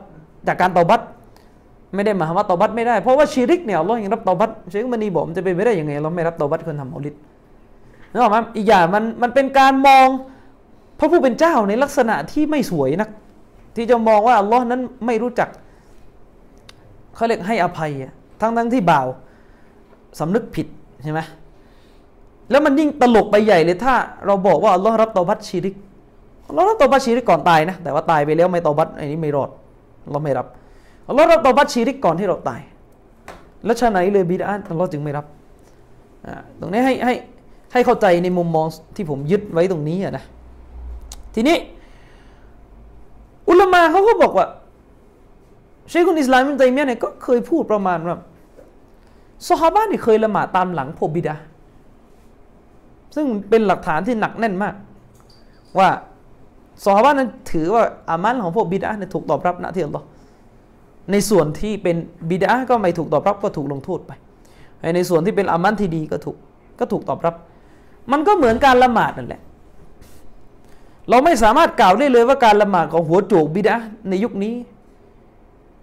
[0.48, 1.00] จากการเตาบัต
[1.94, 7.14] ไม่ได้หมายความว่าเตาบัตไม่ได้เพราะว่าชีริกเนี่ยอัลลอฮ์ยังรับเตาบัตเชคมันีบอกมันจะเป็นไปได้ยังไงเราไม่รับเตาบัตคนทำเอลิด
[8.12, 10.06] นึกออกไหมอีกอย่างมันมันเป็นการมอง
[10.98, 13.10] พระผู้เป็นเจ้าในลักษณะที่ไม่สวยนัก
[13.76, 15.48] ที่จะมองว่าอัลลอฮ์นั้นไม่รู้จัก
[17.14, 17.90] เขาเรียกให้อภัย
[18.40, 19.06] ทั้งทั้งที่บ่าว
[20.20, 20.66] สำนึกผิด
[21.02, 21.20] ใช่ไหม
[22.50, 23.94] แล้วมันยิ่งตลกไปใหญ่เลยถ้า
[24.26, 25.74] เราบอกว่าอัลลอฮ์รับตอบัตชีริก
[26.48, 29.50] อัลลอฮ์รับตอบัตชีริกก่อนตายนะ แต่ว่าตายไปแล้วไม่ตอบัตไอ้นี้ไม่รอด
[30.04, 30.46] อัลลอฮ์ไม่รับ
[31.08, 32.60] อัลลอฮ์รับตอบัตชีริกก่อนที่เราตาย
[33.64, 35.26] แล้วชาไหนเลยบิดาอัลลอฮ์จึงไม่รับ
[36.60, 37.14] ตรงนี้ให้ให้
[37.72, 40.24] ให้เข้าใจในมุมมองที่ผมยึดไว้ตรงนี้อะนะ
[41.34, 41.56] ทีนี้
[43.48, 44.46] อุลมาเขาก็บอกว่า
[45.88, 48.16] เชคุนอิสลามอิมตัยมียเนี่ยก็เคยพูดประมาณว่า
[49.48, 51.34] ซอฮาบะนี่เคยละหมาดตามหลังพวกบิดา
[53.14, 54.74] ซึ่งเป็นหลักฐานที่หนักแน่นมาก
[55.78, 55.88] ว่า
[56.84, 60.06] ซอฮาบะนั้นถือว่าอามันของพวกบิดาเนี่ยถูกตอบรับนะที่อัลลอฮ์
[61.12, 61.96] ในส่วนที่เป็น
[62.30, 64.12] บิดาก็ไม่ถูกตอบรับก็ถูกลงโทษไป
[64.96, 66.36] ในส่วนที่เป็นอามันที่ดีก็ถูก
[66.78, 67.34] ก็ถูกตอบรับ
[68.12, 69.40] มันก็เหมือนการละหมาดนั่นแหละ
[71.10, 73.76] เราไม่สามารถกล่าวได้เลยว่าการละหมาดของหัวโจกบิดา
[74.08, 74.54] ในยุคนี้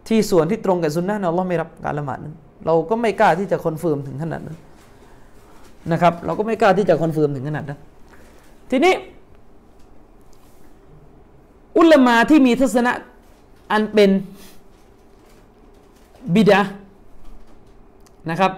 [0.08, 4.58] ที่ส่วนที่ตรงกับสุนนะเราไม่รับการละหมาดนั้น เราก็ไม่กล้าที่จะ confirm ถึงขนาดนั้น
[5.92, 7.80] นะครับ เราก็ไม่กล้าที่จะ confirm ถึงขนาดนั้น
[8.72, 8.94] ทีนี้
[11.78, 12.94] علماءที่มีทัศนะ
[13.72, 14.10] อันเป็น
[16.36, 16.62] بدعة
[18.30, 18.52] นะครับ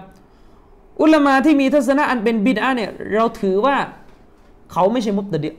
[1.00, 3.76] علماءที่มีทัศนะอันเป็นبدعةเนี่ยเราถือว่า
[4.72, 5.50] เขาไม่ใช่مبتدع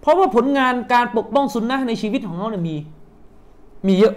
[0.00, 2.76] เพราะว่าผลงานการปกป้องسنةในชีวิตของเขาเนี่ยมี
[3.86, 4.14] มีเยอะ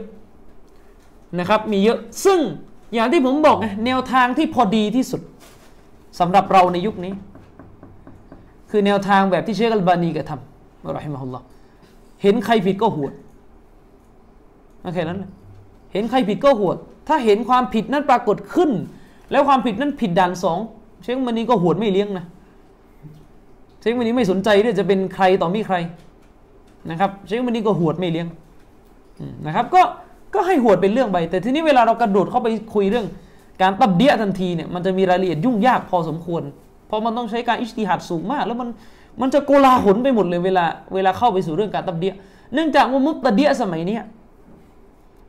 [1.39, 2.39] นะครับมีเยอะซึ่ง
[2.93, 5.21] อย่างที่ผมบอกไงแนวทางที่พอดีที่สุด
[6.19, 7.13] สำหรับเราในยุคนี้
[8.69, 11.43] คือแนวทางแบบที่เชคอัลบานีกระทำอัลลอฮิมะฮุลลอฮ์
[12.21, 13.13] เห็นใครผิดก็หวด
[14.83, 15.19] โอเคนั้น
[15.93, 18.71] เห็นใครผิดก็หวด ถ้าเห็นความผิดนั้นปรากฏขึ้น
[19.31, 20.59] แล้วความผิดนั้นผิดด่านสอง
[21.03, 22.25] เชคมันนี้ก็หวดไม่เลี้ยงนะ
[23.79, 25.75] เชคมันนี้ไม่สนใจด้วยจะเป็นใครต่อมีใคร
[26.89, 28.27] นะครับเชคมันนี้ก็หวดไม่เลี้ยง
[29.45, 29.81] นะครับ ก็
[30.33, 33.05] ก็ให้หวดเป็นเรื่องไป แต่ทีนี้เวลาเรากระโดดเข้าไปคุยเรื่อง
[33.61, 36.43] การตับเดียทันทีเนี่ยมันจะมีรายละเอียดยุ่งยากพอสมควร
[36.87, 38.69] เพราะมันต้องใช้การอิสติฮัดสูงมาก แล้วมัน
[39.21, 42.13] มันจะโกลาหลไปหมดเลยเวลาเวลาเข้าไปสู่เรื่องการตับเดีย
[42.53, 44.03] เนื่องจากว่ามุตตะเดียสมัยเนี้ย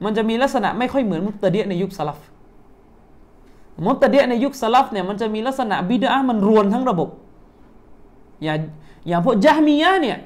[0.05, 2.19] มันจะมีลักษณะไม่ค่อยเหมือนมุตตะเดียในยุคสลับ
[3.85, 7.09] มุตตะเดียในยุคสลับเนี่ยมันจะมีลักษณะบิดามันรวนทั้งระบบ
[8.43, 8.59] อย่าง
[9.09, 10.19] อย่างพวกยะมียะเนี่ย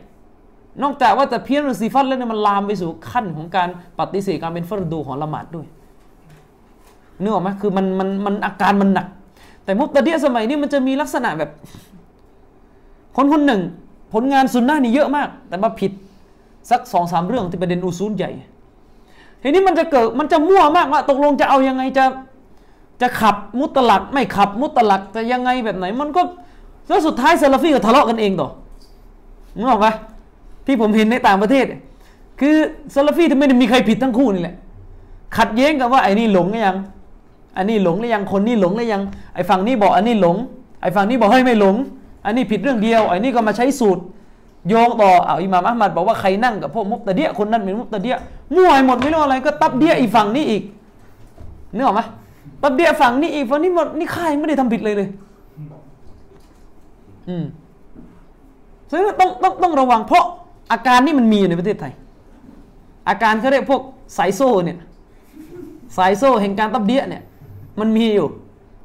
[0.83, 5.67] นอกจากว่าแต่เพี้ยนหรือซีฟัตแล้วเนี่ยมันลามไปสู่ขั้นของการปฏิเสธการเป็นฟรดูของละหมาดด้วย
[7.21, 9.07] นึกออกไหมคือมันมันมันอาการมันหนัก
[9.65, 11.51] แต่มุตเดียสมัยนี้มันจะมีลักษณะแบบ
[13.17, 13.61] คนคนหนึ่ง
[14.13, 15.93] ผลงานซุนนะห์นี่เยอะมาก แต่มาผิด
[16.71, 18.31] สักสองสามเรื่องที่ประเด็นอุซูลใหญ่
[19.43, 22.05] ทีนี้มันจะเกิดมันจะมั่วมากว่าตกลงจะเอายังไงจะ
[23.01, 26.23] จะขับมุตลักไม่ขับมุตลักจะยังไงแบบไหน มันก็
[26.89, 28.49] แล้วสุดท้ายซาลาฟีก็ทะเลาะกันเองต่อ
[29.57, 29.93] นึกออกปะ
[30.67, 31.67] ที่ผมเห็นในต่างประเทศ
[32.41, 32.55] คือ
[32.95, 34.57] ซาลาฟีที่ไม่ได้มีใครผิดทั้งคู่นี่แหละ
[35.37, 36.77] ขัดแย้งกันว่าไอ้นี่หลงหรือยัง
[37.57, 39.03] อันนี้หลงหรือยัง คนนี้หลงหรือยัง
[39.35, 40.37] ไอ้ฝั่งนี้บอกอันนี้หลง
[40.83, 41.77] ไอ้ฝั่งนี้บอกเฮ้ยไม่หลง
[42.25, 44.03] อันนี้ผิดเรื่องเดียว ไอ้นี่ก็มาใช้สูตร
[44.69, 48.17] โยงต่ออ้าวอิหม่ามอัลมัดบอกว่าใครนั่งกับพวกมุกตะเดียคนนั้นเป็นมุกตะเดีย
[48.55, 50.63] มั่วไปหมดไม่รู้อะไรก็ตับเดียอีฝั่งนี้อีก
[51.75, 52.01] นึกออกไหม
[52.65, 55.09] ตับเดียฝั่งนี้อีกฝั่งนี้หมดนี่ใครไม่ได้ทำผิดเลยเลย
[57.29, 57.45] อืม
[58.91, 60.25] ซึ่งต้องต้องต้องระวังเพราะ
[60.73, 61.93] อาการนี่มันมีอยู่ในประเทศไทย
[63.09, 63.83] อาการเขาเรียกพวก
[64.17, 64.79] สายโซ่เนี่ย
[65.97, 67.23] สายโซ่แห่งการตับเดียเนี่ย
[67.81, 68.27] มันมีอยู่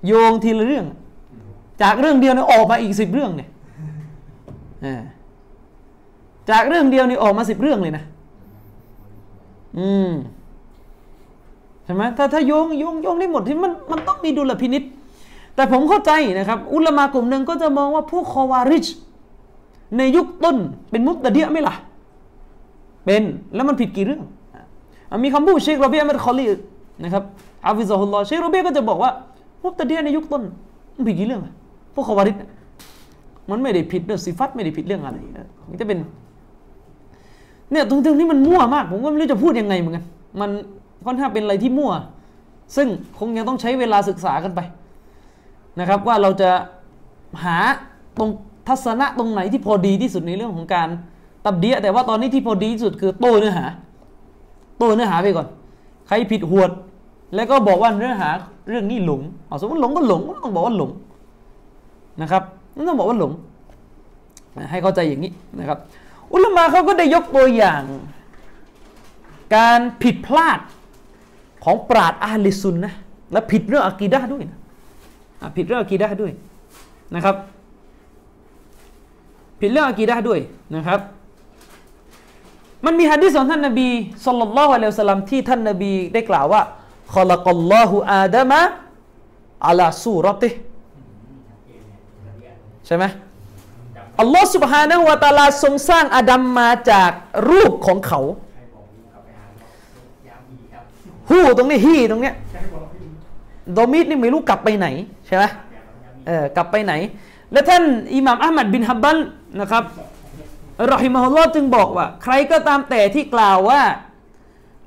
[0.08, 0.86] โยงทีละเรื่อง
[1.82, 3.50] จากเรื่องเดียวเนี่ยออกมาอีกสิบเรื่องเนี่ย
[6.52, 8.04] จากเรื่องเดียวนี่ออกมาสิบเรื่องเลยนะ
[9.80, 10.12] อืม
[11.92, 14.84] ใช่ไหมถ้าถ้าโยงโยงโยงได้หมดที่มันมันต้องมีดุลพินิจ
[15.56, 18.88] แต่ผมเข้าใจนะครับ علماءกลุ่มหนึ่งก็จะมองว่าพวกخوارج
[19.97, 20.58] ในยุคต้น
[20.91, 21.75] เป็นمبتدعไหมล่ะ
[23.06, 23.23] เป็น
[23.56, 24.21] แล้วมันผิดกี่เรื่อง
[25.23, 26.45] มีคำพูดเชคโรเบียะมัดคอลี
[27.04, 27.23] นะครับ
[27.65, 29.12] حفظه اللهเชคโรเบียะก็จะบอกว่า
[29.63, 30.43] مبتدعในยุคต้น
[30.95, 31.41] มันผิดกี่เรื่อง
[31.93, 32.36] พวกخوارج
[33.49, 35.97] มันไม่ได้ผิดเรื่องصفاتไม่ได้ผิดเรื่องอะไรนะมันจะเป็น
[37.71, 40.06] เนี่ยตรงๆนี่มันมั่วมาก ผมก็ไม่รู้จะพูดยังไงเหมือนกัน
[40.41, 40.49] มัน
[41.06, 41.94] ค่อนข้างเป็นอะไรที่มั่ว
[42.76, 42.88] ซึ่ง
[43.20, 44.60] คงยังต้องใช้เวลาศึกษากันไป
[45.80, 46.52] นะครับว่าเราจะ
[47.44, 47.58] หา
[48.20, 48.30] ตรง
[48.68, 50.90] ทัศนะตรงไหนที่พอดีที่สุดในเรื่องของการ
[51.46, 53.66] ตับเดียแต่ว่าตอนนี้ที่พอดีที่สุดคือโต้เนื้อหา
[54.78, 55.48] โต้เนื้อหาไปก่อน
[56.08, 56.72] ใครผิดหวด
[57.36, 58.30] แล้วก็บอกว่าเนื้อหา
[58.70, 60.92] เรื่องนี้หลงเอาสมมติหลงก็หลงต้องบอกว่าหลง
[62.22, 62.44] นะครับ
[62.90, 63.32] ต้องบอกว่าหลง
[64.72, 65.78] ให้เข้าใจอย่างนี้นะครับ
[66.34, 67.84] อุลมะเขาก็ได้ยกตัวอย่าง
[69.56, 70.60] การผิดพลาด
[71.64, 72.93] ของปราดอาลิซุนนะ
[73.33, 74.59] และผิดเรื่องอะกีดะห์ด้วยนะ
[75.40, 76.33] อ่ะผิดเรื่องอะกีดะห์ด้วย
[77.14, 77.37] นะครับ
[79.61, 80.40] ผิดเรื่องอะกีดะห์ด้วย
[80.77, 81.01] นะครับ
[82.85, 83.88] มันมีฮะดีษของท่านนบี
[84.27, 86.62] สุลต่านละฮ์อะลัยฮิวะสัลลัมที่ท่านนบีได้กล่าวว่า
[87.14, 88.61] ขลักัลลอฮุอาดามะ
[89.67, 90.59] อัลาซูรติฮ์
[92.87, 93.05] ใช่ไหม
[94.21, 97.11] อัลลอฮ์ سبحانه และ تعالى ทรงสร้างอาดัมมาจาก
[97.51, 98.21] รูปของเขา
[101.30, 103.08] หู้ตรงนี้ฮีตรงเนี้ยใช่บอกพี่
[103.74, 104.88] โดมิดนี่ไม่รู้กลับไปไหน
[105.28, 105.44] ใช่ไหม
[106.28, 106.94] เออกลับไปไหน
[107.52, 107.84] และท่าน
[108.15, 109.18] อิหม่ามอัลมัดบินฮับบัน
[109.62, 109.84] นะครับ
[110.94, 113.82] รอฮิมฮุลลอฮ์จึงบอกว่า ใครก็ตามแต่ที่กล่าวว่า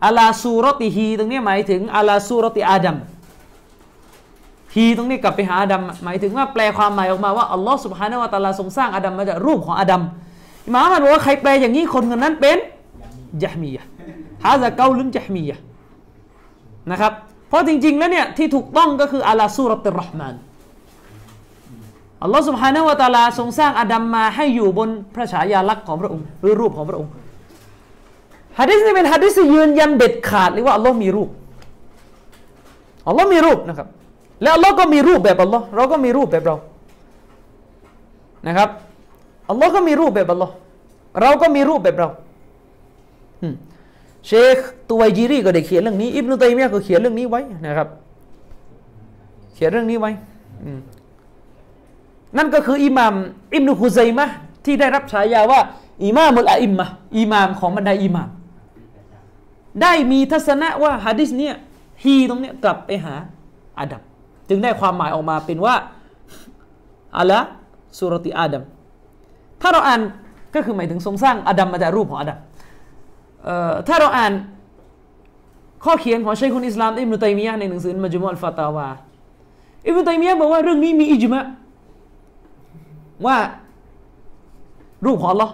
[0.04, 2.96] อาลาซูรติฮีตรงนี้หมายถึงอาลาซูรติอาดัม
[4.74, 10.02] ฮีตรงนี้กลับไปหาอาดัมหมายถึงว่าแปลความหมายออกมาว่าอัลลอฮ์สุบฮานะวะตะอาลาทรงสร้างอาดัมมาจากรูปของอาดัม
[10.66, 12.58] อิหม่ามอัมัดบอกว่าใครแปลอย่างนี้คนคนนั้นเป็น
[13.44, 13.84] ยะฮ์มียะ
[14.44, 15.56] ฮาซะเกาลุนยะฮ์มียะ
[16.90, 17.12] นะครับ
[17.48, 20.34] เพราะจริง ๆ แล้วเนี่ยที่ถูกต้องก็คืออัลลอฮ์สุรตุรห์มาน
[22.22, 27.10] อัลลอฮ์สุบฮานาวะตาลาทรงสร้างอาดัมมาให้อยู่บนพระฉายาลักษณ์ของพระองค์หรือรูปของพระองค์
[28.58, 31.28] ฮะดิษนี้เป็นฮะดิษที่ยืนยันเด็ดขาดเลยว่าอัลลอฮ์มีรูป
[33.08, 33.88] อัลลอฮ์มีรูปนะครับ
[34.42, 36.56] แล้วอัลลอฮ์ก็มีรูปแบบอัลลอฮ์เราก็มีรูปแบบเรา
[38.46, 38.68] นะครับ
[39.50, 40.52] อัลลอฮ์ก็มีรูปแบบอัลลอฮ์
[41.20, 42.08] เราก็มีรูปแบบเรา
[44.26, 44.56] เชค
[44.88, 47.88] ตัวไวจีรีก็ได้เขียนเรื่องนี้ อิบนุตัยมียก็เขียนเรื่องนี้ไว้นะครับ
[49.54, 50.10] เขียนเรื่องนี้ไว้
[52.36, 53.14] นั่นก็คืออิหมัม
[53.54, 54.26] อิบนุฮุซัยมะ
[54.64, 55.60] ที่ได้รับฉายาว่า
[56.04, 56.86] อิมามุลอาอิมมะ
[57.18, 58.28] อิหมามของบรรดาอิหมาม
[59.82, 61.54] ได้มีทัศนะว่าฮะดิษเนี่ย
[62.02, 63.14] ฮีตรงเนี้ยกลับไปหา
[63.78, 64.02] อาดัม
[64.48, 65.74] จึงได้ความหมายออกมาเป็นว่า
[67.18, 67.40] อะละ
[67.98, 68.62] สุรติอาดัม
[69.60, 70.00] ถ้าเราอ่าน
[70.54, 72.38] ก็คือหมายถึงทรงสร้างอาดัมมาจากรูปของอาดัม
[73.88, 74.32] ถ้าเราอ่าน
[75.84, 78.88] ข้อเขียนของชัยคุนอิสลามอิบนุตัยมียะในหนังสือมัจมุอัลฟาตาวา
[79.86, 81.44] อิบนุตัยมียะบอกว่าเรื่องนี้มีอิจมะ
[83.26, 83.36] ว่า
[85.06, 85.50] รูปของ Allah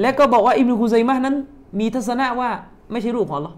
[0.00, 1.34] และก็บอกว่าอิบนุคุซัยมะนั้น
[1.78, 2.50] มีทัศนะว่า
[2.92, 3.54] ไม่ใช่รูปของ Allah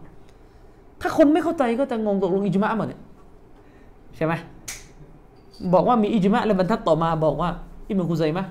[1.01, 3.01] ถ้าคนไม่เข้าใจก็จะงงตกลงอิจมะหมดเนี่ย
[4.17, 4.33] ใช่ไหม
[5.75, 7.51] บอกว่ามีอิจมะแล้วบรรทัดต่อมาบอกว่า
[7.89, 8.45] อิบนุคุซัยมะ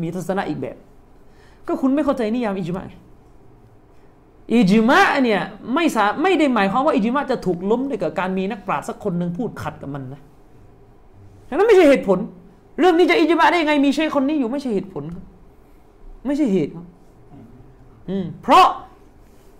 [0.00, 0.76] มีทัศนะอีกแบบ
[1.66, 2.92] ก็คุณไม่เข้าใจนิยามอิจมะไง
[4.52, 5.40] อิจิมะเนี่ย
[5.74, 10.20] ไม่สาไม่ได้หมายความว่าอิจิมะจะถูกล้มด้วยกับการมีนักปราชญ์สักคนหนึ่งพูดขัดกับมันนะ
[11.48, 12.18] ฉะนั้นไม่ใช่เหตุผล
[12.78, 15.24] เรื่องนี้จะอิจิมาได้ยังไงมีเชคคนนี้อยู่ไม่ใช่เหตุผลครับ
[16.26, 16.86] ไม่ใช่เหตุครับ
[18.08, 18.66] อืมเพราะ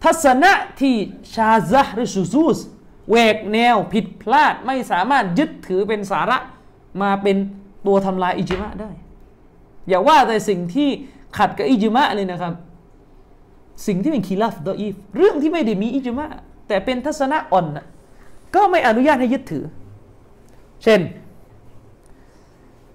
[0.03, 0.95] ทัศนะที่
[1.35, 2.59] ชาซะหรือซูซูส
[3.11, 6.39] แหวกแนวผิดพลาดไม่สามารถยึดถือเป็นสาระ
[7.03, 7.37] มาเป็น
[7.87, 8.91] ตัวทำลายอิจิมะได้
[9.89, 10.89] อย่าว่าแต่สิ่งที่
[11.39, 12.53] ขัดกับอิจิมะเลยนะครับ
[13.87, 16.27] สิ่งที่เป็นคีลาฟดออีฟเรื่องที่ไม่ได้มีอิจมะ
[16.69, 17.87] แต่เป็นทัศนะอ่อนน่ะ
[18.55, 19.65] ก็ไม่อนุญาตให้ยึดถือ
[20.83, 21.01] เช่น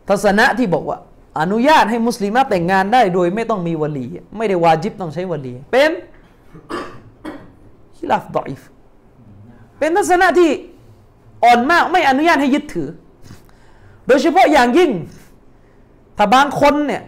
[0.09, 0.97] ทัศนะที่บอกว่า
[1.39, 4.05] อนุญาตให้มุสลิมแต่งงานได้โดยไม่ต้องมีวลี
[4.37, 5.91] ไม่ได้วาจิบต้องใช้วลีเป็น
[7.97, 8.61] คิลาฟดออีฟ
[9.77, 10.49] เป็นทัศนะที่
[11.43, 12.87] อ่อนมากไม่อนุญาตให้ยึดถือ
[14.07, 14.91] โดยเฉพาะอย่างยิ่ง
[16.17, 17.03] ถ้าบางคนเนี่ย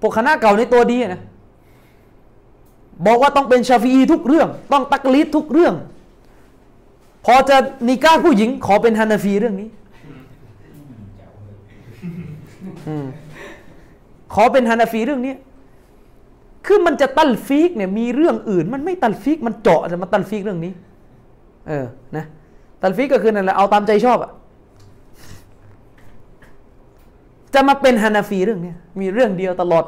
[0.00, 1.22] พวกคณะเก่าในตัวดีนะ
[3.06, 5.74] บอกว่าต้องเป็นชาฟีทุกเรื่อง ต้องตักลีดทุกเรื่อง
[7.24, 7.56] พอจะ
[7.88, 9.68] นิก้าผู้หญิงขอเป็นฮานาฟีเรื่องนี้
[12.88, 12.90] อ
[14.34, 15.34] ขอเป็นฮานาฟีเรื่องนี้
[16.66, 20.72] คือมันจะตัลฟีกเนี่ยมีเรื่องอื่น มันไม่ตัลฟีกมันเจาะจะมาตัลฟีกเรื่องนี้
[21.68, 22.24] เออนะ
[22.82, 24.30] ตัลฟีกก็คือนั่นแหละเอาตามใจชอบอะ
[27.54, 29.84] จะมาเป็นฮานาฟีเรื่องนี้มีเรื่องเดียวตลอด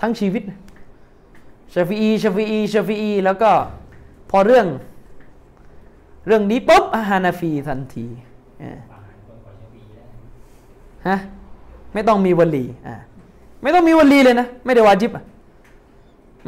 [0.00, 0.42] ทั้งชีวิต
[1.74, 3.50] ชฟีอีชฟีอีชฟีอีแล้วก็
[4.30, 4.66] พอเรื่อง
[6.26, 8.06] เรื่องนี้ปุ๊บฮานาฟีทันที
[11.08, 11.18] ฮะ
[11.94, 12.96] ไม่ต้องมีวลีอ่า
[13.62, 15.24] ไม่ต้องมีวลีเลยนะ ไม่ได้วาจิบอะ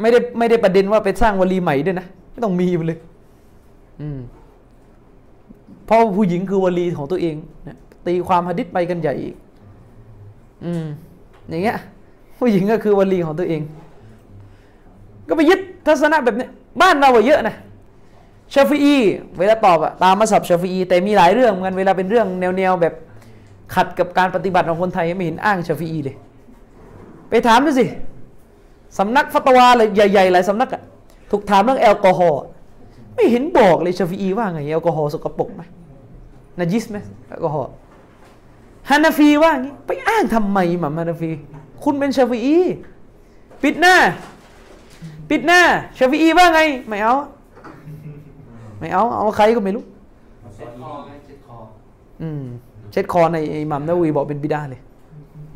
[0.01, 2.97] ไม่ได้ไม่ได้ประเด็นว่าไปสร้างวลีใหม่ด้วยนะ ไม่ต้องมีเลย
[4.01, 4.19] อืม
[5.85, 7.35] เพราะผู้หญิงคือวลีของตัวเอง
[7.67, 9.35] นะตีความหะดิษไปกันใหญ่อีก
[10.65, 10.85] อืม
[11.49, 11.77] อย่างเงี้ย
[12.39, 13.61] ผู้หญิงก็คือวลีของตัวเอง
[15.27, 16.47] ก็ไปยึดทัศนะแบบนี้
[16.81, 17.55] บ้านเราเยอะนะ
[18.53, 18.95] ชาฟีอี
[19.37, 22.93] เวลาตอบอะตามมาสับชาฟีอีแต่มีหลายเรื่องเหมือนกันเวลาเป็นเรื่องแนวๆแบบ
[23.75, 26.15] ขัดกับการปฏิบัติของคนไทยไม่เห็นอ้างชาฟีอีเลย
[27.29, 27.85] ไปถามดูสิ
[28.97, 30.81] สำนักฟัตวาเลยใหญ่ๆหลายสำนักอะ
[31.31, 32.41] ถูกถามเรื่องแอลกอฮอล์
[33.15, 35.61] ไม่เห็นบอกเลยชาฟีอีว่าไงแอลกอฮอล์สกปรกไหม
[36.59, 36.97] نجسไหม
[37.29, 37.69] แอลกอฮอล์
[38.89, 41.29] ฮานาฟีว่างี้ไปอ้างทำไมอิหม่ามฮานาฟี
[41.83, 42.57] คุณเป็นชาฟีอี
[43.63, 43.95] ปิดหน้า
[45.29, 45.61] ปิดหน้า
[45.97, 47.13] ชาฟีอีว่าไง ไม่เอา
[48.79, 49.83] ไม่เอา เอาใครก็ไม่รู้
[50.55, 51.57] เช็ดคอไงเช็ดคอ
[52.21, 52.43] อืม
[52.91, 54.81] เช็ดคอในอิหม่ามนาวาวีบอกเป็นبدعةเลย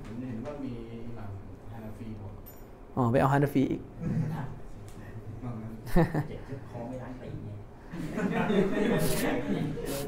[0.05, 1.31] ผมเห็นว่ามีอิหม่าม
[1.71, 2.31] ฮานาฟีบอก
[2.95, 3.81] อ๋อไปเอาฮานาฟีอีก
[5.43, 5.71] ว่างั้น
[6.29, 8.51] เจ็บเซ็ตคอไม่ล้างตีเนี่ย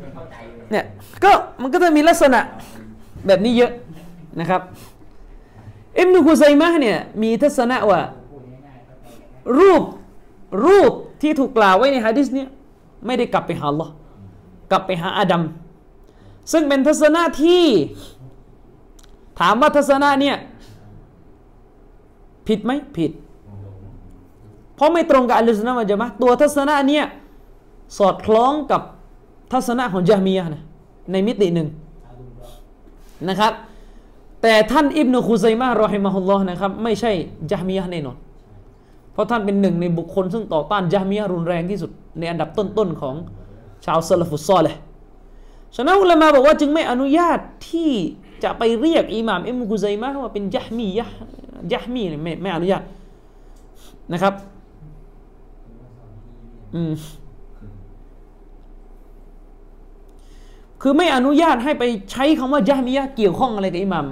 [0.01, 0.85] ไม่เข้าใจเลยเนี่ย
[1.23, 2.41] ก็มันก็จะมีลักษณะ
[3.27, 3.71] แบบนี้เยอะ
[4.39, 4.61] นะครับ
[5.99, 8.01] อิมนุกุไซมะห์เนี่ยมีทัศนะว่า
[9.57, 9.83] รูป
[10.65, 12.49] รูปที่ถูกกล่าวไว้ในฮะดิษเนี่ย
[13.05, 13.87] ไม่ได้กลับไปหาลอ
[14.71, 15.43] กลับไปหาอาดัม
[16.51, 17.65] ซึ่งเป็นทัศนะที่
[19.39, 20.37] ถามว่าทัศนะเนี่ย
[22.47, 23.11] ผิดไหมผิด
[24.75, 27.05] เพราะไม่ตรงกับอัลลอฮ์สุนนะวะญะมะตัวทัศนะเนี่ย
[27.97, 28.81] สอดคล้องกับ
[29.53, 30.63] ทัศนะของจามียะนะ
[31.11, 31.67] ในมิติหนึ่ง
[33.29, 33.53] นะครับ
[34.41, 37.11] แต่ท่านอิบนุคุซัยมะรอฮิมะฮุลลอฮ์นะครับ ไม่ใช่
[37.51, 38.17] จามียะแน่นอน
[39.13, 43.15] เพราะท่านเป็นหนึ่งในบุคคลซึ่งต่อต้านจามียรุนแรงที่สุดในอันดับต้นๆของ
[43.85, 44.79] ชาวซะลฟุสซอลิห์
[45.75, 47.91] ฉะนั้นอุลามะบอกว่าจึงไม่อนุญาตที่
[48.43, 51.07] จะไปเรียกอิหม่ามอิบนุคุซัยมะว่าเป็นยะมียะ
[51.73, 52.83] ยะมีเนี่ยไม่ไม่อนุญาต
[54.13, 54.33] นะครับ
[56.75, 56.93] อืม
[60.81, 64.05] คือไม่อนุญาตให้ไปใช้คำว่ายะมียะเกี่ยวข้องอะไรกับอิหมัม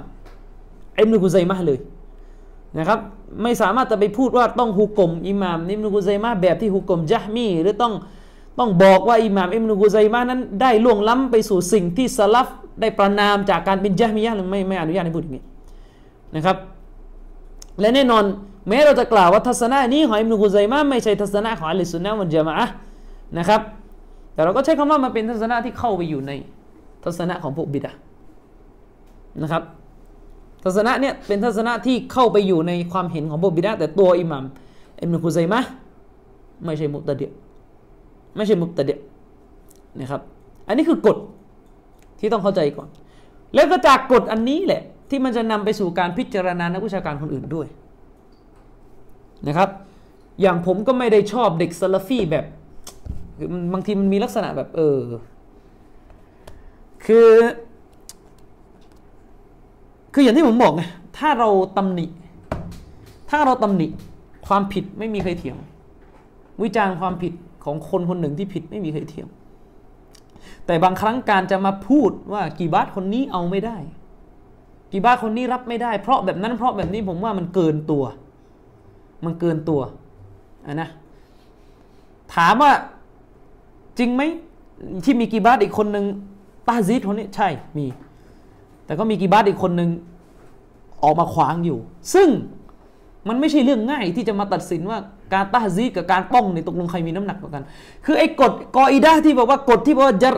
[0.98, 1.78] อิบนุกุซัยมะเลย
[2.78, 2.98] นะครับ
[3.42, 7.92] ไม่สามารถจะไปพูดว่าต้องฮุกกลมอิหมัมอิบนุกุซัยมะห์แบบที่ฮุกกลมยะมีหรือต้อง
[8.58, 12.48] ต้องบอกว่าอิหมัมอิบนุกุซัยมะห์นั้นได้ล่วงล้ำไปสู่สิ่งที่สลัฟ
[12.80, 15.44] ได้ประนามจากการเป็นยะมียะห์หรือไม่ไม่อนุญาตให้พูดอย่างนี้
[16.36, 16.56] นะครับ
[17.80, 18.24] และแน่นอน
[18.68, 22.66] แม้เราจะกล่าวว่าทัศนะนี้ของอิบนุกุซัยมะห์ไม่ใช่ทัศนะของอัลลสุนนะวันจามะอะ
[23.38, 23.60] นะครับ
[24.34, 26.32] แต่เราก็ใช้คำว่ามันเป็นทัศนะที่เข้าไปอยู่ใน
[27.04, 27.92] ทัศนะของพวกบิดา
[29.42, 29.62] นะครับ
[30.64, 34.44] ทัศนะเนี่ยเป็นทัศนะที่เข้าไปอยู่ในความเห็นของพวกบิดาแต่ตัวอิหมัม
[35.00, 35.60] อิบนุคุซัยมะ
[36.64, 37.30] ไม่ใช่มุตตะเดีย
[38.36, 38.98] ไม่ใช่มุตตะเดีย
[40.00, 40.20] นะครับ
[40.66, 41.16] อันนี้คือกฎ
[42.20, 42.88] ที่ต้องเข้าใจก่อน
[43.54, 47.66] แล้วก็จากกฎอันนี้แหละ ที่มันจะนำไปสู่การพิจารณานักวิชาการคนอื่นด้วย
[49.48, 49.68] นะครับ
[50.40, 52.44] อย่างผมก็ไม่ได้ชอบเด็กซาลาฟีแบบ
[53.72, 55.00] บางทีมันมีลักษณะแบบเออ
[57.06, 57.28] คือ
[60.12, 60.82] คืออย่างที่ผมบอกไง
[61.18, 62.06] ถ้าเราตำหนิ
[63.30, 63.86] ถ้าเราตำหนิ
[64.46, 65.56] ความผิดไม่มีใครเถียง
[66.62, 67.32] วิจารณ์ความผิด
[67.64, 69.28] ของคนคนหนึ่งที่ผิดไม่มีใครเถียง
[70.66, 73.76] แต่บางครั้งการจะมาพูดว่ากีบาสคนนี้เอาไม่ได้
[74.92, 78.04] กีบาสคนนี้รับไม่ได้ เพราะแบบนั้นเพราะแบบนี้ผมว่ามันเกินตัว
[79.24, 79.80] มันเกินตัว
[80.66, 80.88] อะนะ
[82.34, 82.72] ถามว่า
[83.98, 84.22] จริงไหม
[85.04, 86.04] ที่มีกีบาสอีกคนหนึ่ง
[86.68, 87.86] ตาซีดคนนี้ใช่มี
[88.90, 89.90] แต่ก็มีกีบาสอีกคนหนึ่ง
[91.02, 91.78] ออกมาขวางอยู่
[92.14, 92.28] ซึ่ง
[93.28, 94.98] มันไม่ใช่เรื่องง่ายที่จะมาตัดสินว่า
[95.32, 97.64] การตาฮซีกับการป้องในตกลงใครมีน้ำหนักกว่ากัน
[98.04, 100.36] คือไอ้กฎกออิดะที่บอกว่ากฎที่บอกว่าจาร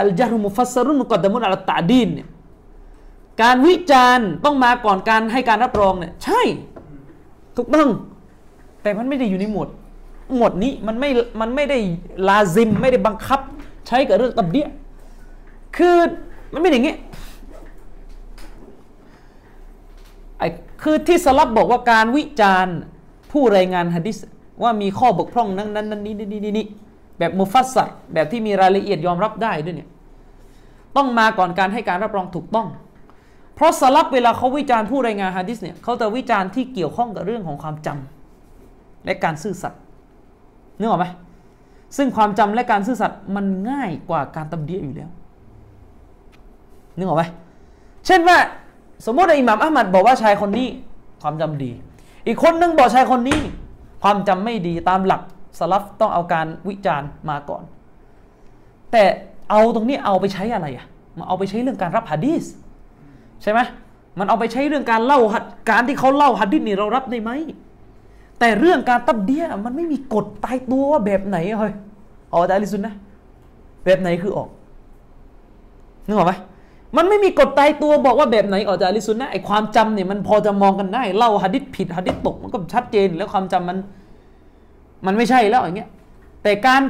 [0.00, 2.28] อัลจารุมุฟัสซารุนมุกอดมุนอัลตะดีนเนี่ย
[3.42, 6.42] การวิจารณ์ต้องมาก่อนการให้การรับรองเนี่ยใช่
[7.56, 7.88] ถูกต้อง
[8.82, 9.68] แต่มันไม่ได้อยู่ในหมวด
[10.36, 11.78] หมวดนี้มันไม่มันไม่ได้
[12.28, 13.40] ลาซิม ไม่ได้บังคับ
[13.86, 14.68] ใช้กับเรื่องตับเดีย
[15.76, 15.96] คือ
[16.52, 16.94] มันไม่อย่างงี้
[20.40, 20.48] อ้
[20.82, 22.76] คือที่สลับบอกว่าการวิจารณ์
[23.32, 24.16] ผู้รายงานฮะดิษ
[24.62, 26.66] ว่ามีข้อบกพร่องนั้นนั้นนั้นนี้นี้นี้นี้
[27.18, 29.88] แบบมุฟัสซัรแบบที่มีรายละเอียดยอมรับได้ด้วยเนี่ย
[30.96, 32.66] ต้องมาก่อนการให้การรับรองถูกต้อง
[33.54, 39.80] เพราะสลับเวลาเขาวิจารณ์ผู้รายงานฮะดิษเนี่ยเขาจะวิจารณ์ที่เกี่ยวข้องกับเรื่องของความจำและการซื่อสัตย์
[40.78, 41.06] นึกออกไหม
[41.96, 45.10] ซึ่งความจำและการซื่อสัตย์มันง่ายกว่าการตำเดียอยู่แล้ว
[46.96, 47.24] นึกออกไหม
[48.06, 48.36] เช่นว่า
[49.06, 50.68] สมมติอิหม่ามอัลมัดบอกว่าชายคนนี้
[51.22, 51.70] ความจำดี
[52.26, 53.40] อีกคนนึงบอกชายคนนี้
[54.02, 55.22] ความจำไม่ดีตามหลัก
[55.58, 57.62] สลับต้องเอาการวิจารณ์มาก่อน
[58.92, 59.04] แต่
[59.50, 60.86] เอาตรงนี้เอาไปใช้อะไรอะ
[61.18, 62.44] มาเอาไปใช้เรื่องการรับหะดีษ
[63.42, 63.60] ใช่ไหม
[64.18, 67.30] มันเอาไปใช้เรื่องการเล่าหัดการที่เขาเล่าหะดีษนี่เรารับได้ไหม
[68.40, 71.74] แต่เรื่องการตับเดียมันไม่มีกฎตายตัวว่าแบบไหนเฮ้ย
[72.32, 72.94] ออกจากอลิซุนนะ
[73.84, 74.48] แบบไหนคือออก
[76.06, 76.32] นึกออกไหม
[76.96, 83.78] มันไม่มีกฎตายตัวบอกว่าแบบไหนออกจากอลิซุนนะไอความจำเนี่ยมันพอจะมองกันได้เล่าหะดิษผิดหะดิษตกมันก็ชัดเจนแล้วความจำมัน
[85.06, 85.88] มันไม่ใช่แล้วอย่างเงี้ย
[86.42, 86.82] แต่การ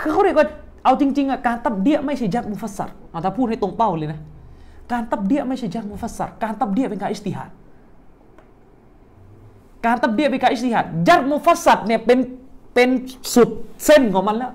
[0.00, 0.46] คือเขาเรียกว่า
[0.84, 4.20] เอาจริงๆอะการตับเดียไม่ใช่ยักมุฟัสซัรอะถ้าพูดให้ตรงเป้าเลยนะ
[4.92, 7.48] การتبديعไม่ใช่جرح مفسرการتبديعเป็นการاجتهاد
[9.86, 12.18] การتبديعเป็นการاجتهادยัดมุฟัสซัดเนี่ยเป็น
[12.74, 12.88] เป็น
[13.34, 13.50] สุด
[13.84, 14.52] เส้นของมันแล้ว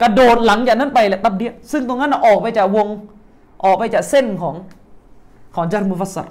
[0.00, 2.86] กระโดดหลังจากนั้นไปแหละتبديعซึ่งตรงนั้นออกไปจากวง
[3.64, 4.54] ออกไปจากเส้นของ
[5.54, 6.22] ของجرح مفسر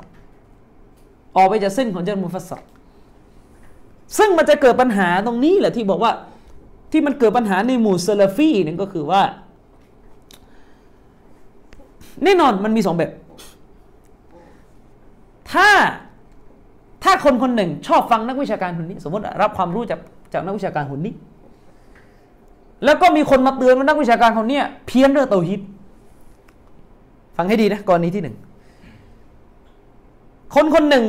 [1.38, 2.58] ออกไปจากเส้นของجرح مفسر
[4.18, 6.12] ซึ่งมันจะเกิดปัญหาตรงนี้แหละที่บอกว่า
[6.92, 9.22] ที่มันเกิดปัญหาในหมู่سلفيเนี่ยก็คือว่า
[12.24, 13.12] แน่นอนมันมีสองแบบ
[15.52, 15.70] ถ้า
[17.04, 20.00] ถ้าคนคนหนึ่งชอบฟังนักวิชาการคนนี้ สมมติรับความรู้จาก
[20.34, 21.14] จากนักวิชาการคนนี้
[22.86, 25.62] แล้วก็มีคนมาเตือนว่านักวิชาการคนเนี้ยเพี้ยนเรื่องเตาฮิด
[27.38, 28.36] ฟังให้ดีนะกรณีที่หนึ่ง
[30.56, 31.06] คนคนหนึ่ง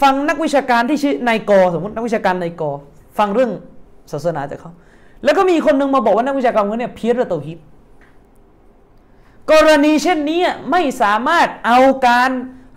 [0.00, 2.62] ฟังนักวิชาการที่ชื่อนายกสมมตินักวิชาการนายก
[3.18, 3.50] ฟังเรื่อง
[4.12, 4.72] ศาสนาจากเขา
[5.24, 7.58] แล้วก็มีคนหนึ่งมาบอกว่านักวิชาการคนเนี้ยเพี้ยนเรื่องเตาฮิด
[9.52, 12.30] กรณีเช่นนี้ไม่สามารถเอาการ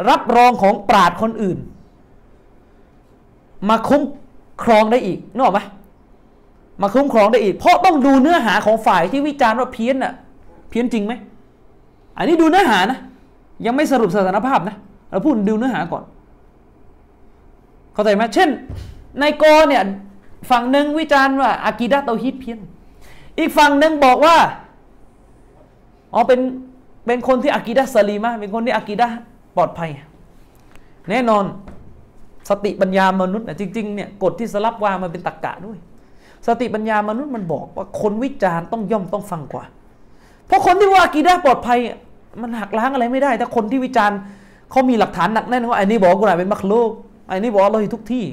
[0.10, 1.58] รับรองของปราดคนอื่น
[3.70, 4.04] มาคุ้ม
[4.64, 5.62] ครองได้อีกนึกออกไหม
[6.82, 10.14] มาคุ้มครองได้อีก เพราะต้องดูเนื้อหาของฝ่ายที่วิจารณ์ว่าเพี้ยนอะ
[10.70, 11.14] เพี้ยนจริงไหม
[12.20, 13.00] อันนี้ดูเนื้อหานะ
[13.66, 14.76] ยังไม่สรุปสถานภาพนะ
[15.10, 16.04] เราพูดดูเนื้อหาก่อน
[17.94, 18.50] เข้าใจไหมเช่น
[19.20, 19.84] ในกเนี่ย
[20.50, 22.60] ฝั่งหนึ่งวิจารณ์ว่าอากีดะเตาฮิดเพี้ยน
[23.40, 24.36] อีกฝั่งหนึ่งบอกว่า
[26.14, 26.40] อ๋อเป็น
[27.06, 29.08] เป็นคนที่อากีดะสลีมะเป็นคนที่อากีดะ
[29.56, 29.90] ปลอดภัย
[31.10, 31.44] แน่นอน
[32.50, 35.78] สติปัญญามนุษย์นะจริงๆเนี่ยกฎที่สลับวามันเป็นตรรกะด้วย
[36.48, 39.64] สติปัญญามนุษย์มันบอกว่าคนวิจารณ์ต้องย่อมต้องฟังกว่า
[40.48, 41.80] เพราะคนที่ว่ากีดาปลอดภัย
[42.42, 44.20] มันหักล้างอะไรไม่ได้ ถ้าคนที่วิจารณ์
[44.72, 46.92] เขามีหลักฐานหนักแน่นว่าไอ้นี่บอกกุรอานเป็นมักโลก
[47.28, 48.26] ไอ้นี่บอกเราทุกที่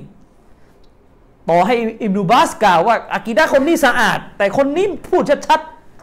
[1.48, 5.60] ต่อให้อิบนุบาสกล่าวว่าอากีดะคนนี้สะอาด แต่คนนี้พูดชัด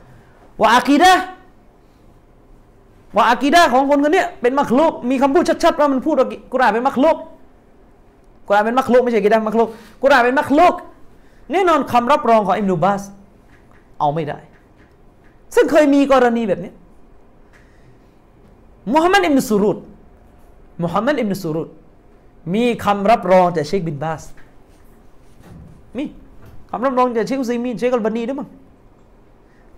[0.09, 1.13] ๆว่าอากีดะ
[3.15, 7.17] ว่าอากีดะของคนคนนี้เป็นมักโลกมีคำพูดชัดๆว่ามันพูดว่ากุรอานเป็นมักโลก
[8.47, 9.69] กุรอานเป็นมักลุกไม่ใช่กีดะมักลุก
[10.01, 10.73] กุรอานเป็นมักลุก
[11.51, 13.01] แน่นอนคำรับรองของอิมนุบาส
[13.99, 14.39] เอาไม่ได้
[15.55, 16.71] ซึ่งเคยมีกรณีแบบนี้
[18.91, 19.77] มุฮัมมัดอิมนุสุรุด
[20.83, 21.69] มุฮัมมัดอิบนุสุรูร
[22.53, 24.23] มีคำรับรองจากเชคบินบาส
[25.97, 26.03] มี
[26.69, 28.49] คำรับรองจากเชคอุซัยมีนเชคอัลบานีด้วยมั้ง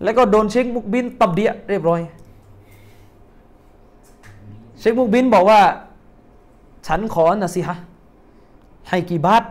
[0.02, 2.00] แล้วก็โดนเชคมุกบิลتبديعเรียบร้อย
[4.80, 5.60] เชคมุกบิลบอกว่า
[6.86, 7.76] ฉันขอนะสิฮะ
[8.88, 9.42] ให้กีบาต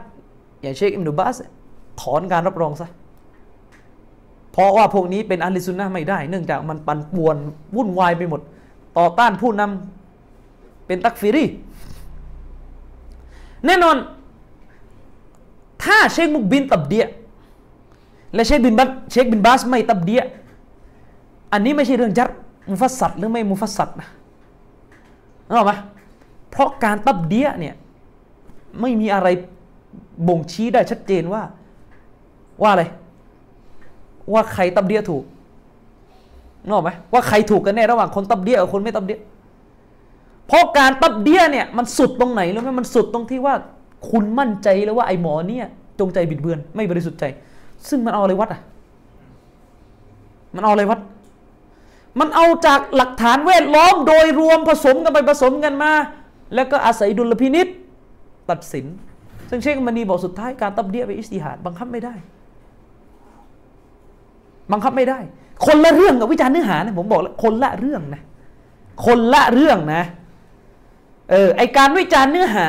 [0.61, 1.35] อย่างเชคอิบนุบาส
[2.01, 2.89] ถอนการรับรองซะ
[4.51, 7.37] เพราะว่าพวกนี้เป็นأهل السنةไม่ได้ เนื่องจากมันปั่นป่วน
[7.75, 8.41] วุ่นวายไปหมด
[8.97, 11.45] ต่อต้านผู้นำเป็นتكفيري
[13.65, 13.95] แน่นอน
[15.83, 17.05] ถ้าเชคมุกบินตับเดีย
[18.33, 20.21] และเชคบินบาสเชคบินบาสไม่ تبديع
[21.51, 22.29] อันนี้ไม่ใช่เรื่องجرح
[22.69, 24.07] مفسر หรือไม่ مفسرนะ
[25.47, 25.73] นึกออกไหม
[26.49, 27.75] เพราะการ تبديعเนี่ย
[28.81, 29.27] ไม่มีอะไร
[30.27, 31.41] บ่งชี้ได้ชัดเจนว่า
[32.61, 32.83] ว่าอะไร
[34.33, 35.23] ว่าใครตับเดียถูก
[36.65, 39.19] นึกออกไหมว่าใครถูกกันแน่ระหว่างคนตับเดียกับคนไม่ตับเดีย
[40.47, 43.55] เพราะการตับเดียเนี่ยมันสุดตรงไหนรู้ไหมมันสุดตรงที่ว่า
[44.09, 45.65] คุณมั่นใจแล้วว่าไอ้หมอเนี่ย
[45.99, 47.25] จงใจบิดเบือน ไม่บริสุทธิ์ใจ
[47.89, 48.61] ซึ่งมันเอาอะไรวัดอะ
[50.55, 50.99] มันเอาอะไรวัด
[52.19, 55.91] มันเอาจากหลักฐานแวดล้อมโดยรวมผสมกันไปผสมกันมา
[56.55, 57.67] แล้วก็อาศัยดุลพินิษ
[58.49, 58.85] ตัดสิน
[59.49, 62.13] ซึ่งเชคมันีบอกสุดท้ายการตับเดียไปอิสติฮาดบังคับไม่ได้
[64.71, 65.19] บังคับไม่ได้
[65.65, 68.21] คนละเรื่องกับวิจารณ์เนื้อหานะผมบอกคนละเรื่องนะ
[69.05, 70.01] คนละเรื่องนะ
[71.31, 72.67] เออไอการวิจารณ์เนื้อหา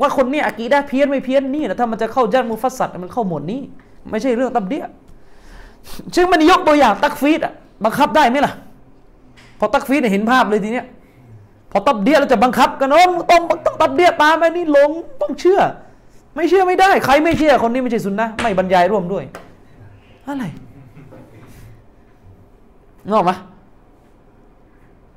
[0.00, 3.60] ว่าคนนี้อากีดะห์เพี้ยนไม่เพี้ยนนี่นะถ้ามันจะเข้าจันมุฟัสซัดมันเข้าหมวดนี้
[4.10, 4.84] ไม่ใช่เรื่องตับเดีย
[6.14, 7.52] ซึ่งมันยกตัวอย่างตักฟีดอะ
[7.84, 8.52] บังคับได้ไหมล่ะ
[9.58, 10.86] พอตักฟีดเห็นภาพเลยทีเนี้ย
[11.72, 14.90] พอตับเดียเราจะบังคับกันโอ้ต้องต้องตับเดียตามไปนี่หลง
[15.22, 15.60] ต้องเชื่อ
[16.36, 19.24] ไม่เชื่อไม่ได้ ใครไม่เชื่อคนนี้ไม่ใช่สุนนะไม่บรรยายร่วมด้วย
[20.26, 20.44] อะไร
[23.10, 23.32] งอกไหม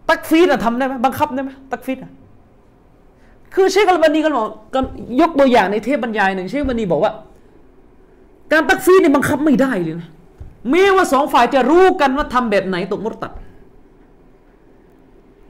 [0.09, 2.11] ตักฟีดอะทำได้ไหมบังคับได้ไหมตักฟีดอะ
[3.53, 4.79] คือเชคอัลบานีก็บอกก็
[5.21, 7.13] ยกตัวอย่างในเทพบรรยายหนึ่งเชคอัลบานีบอกว่า
[8.51, 10.09] การตักฟีดนี่บังคับไม่ได้เลยนะ
[10.69, 13.31] แม้ว่าสองฝ่ายจะรู้กันว่าทำแบบไหนตกมุตัด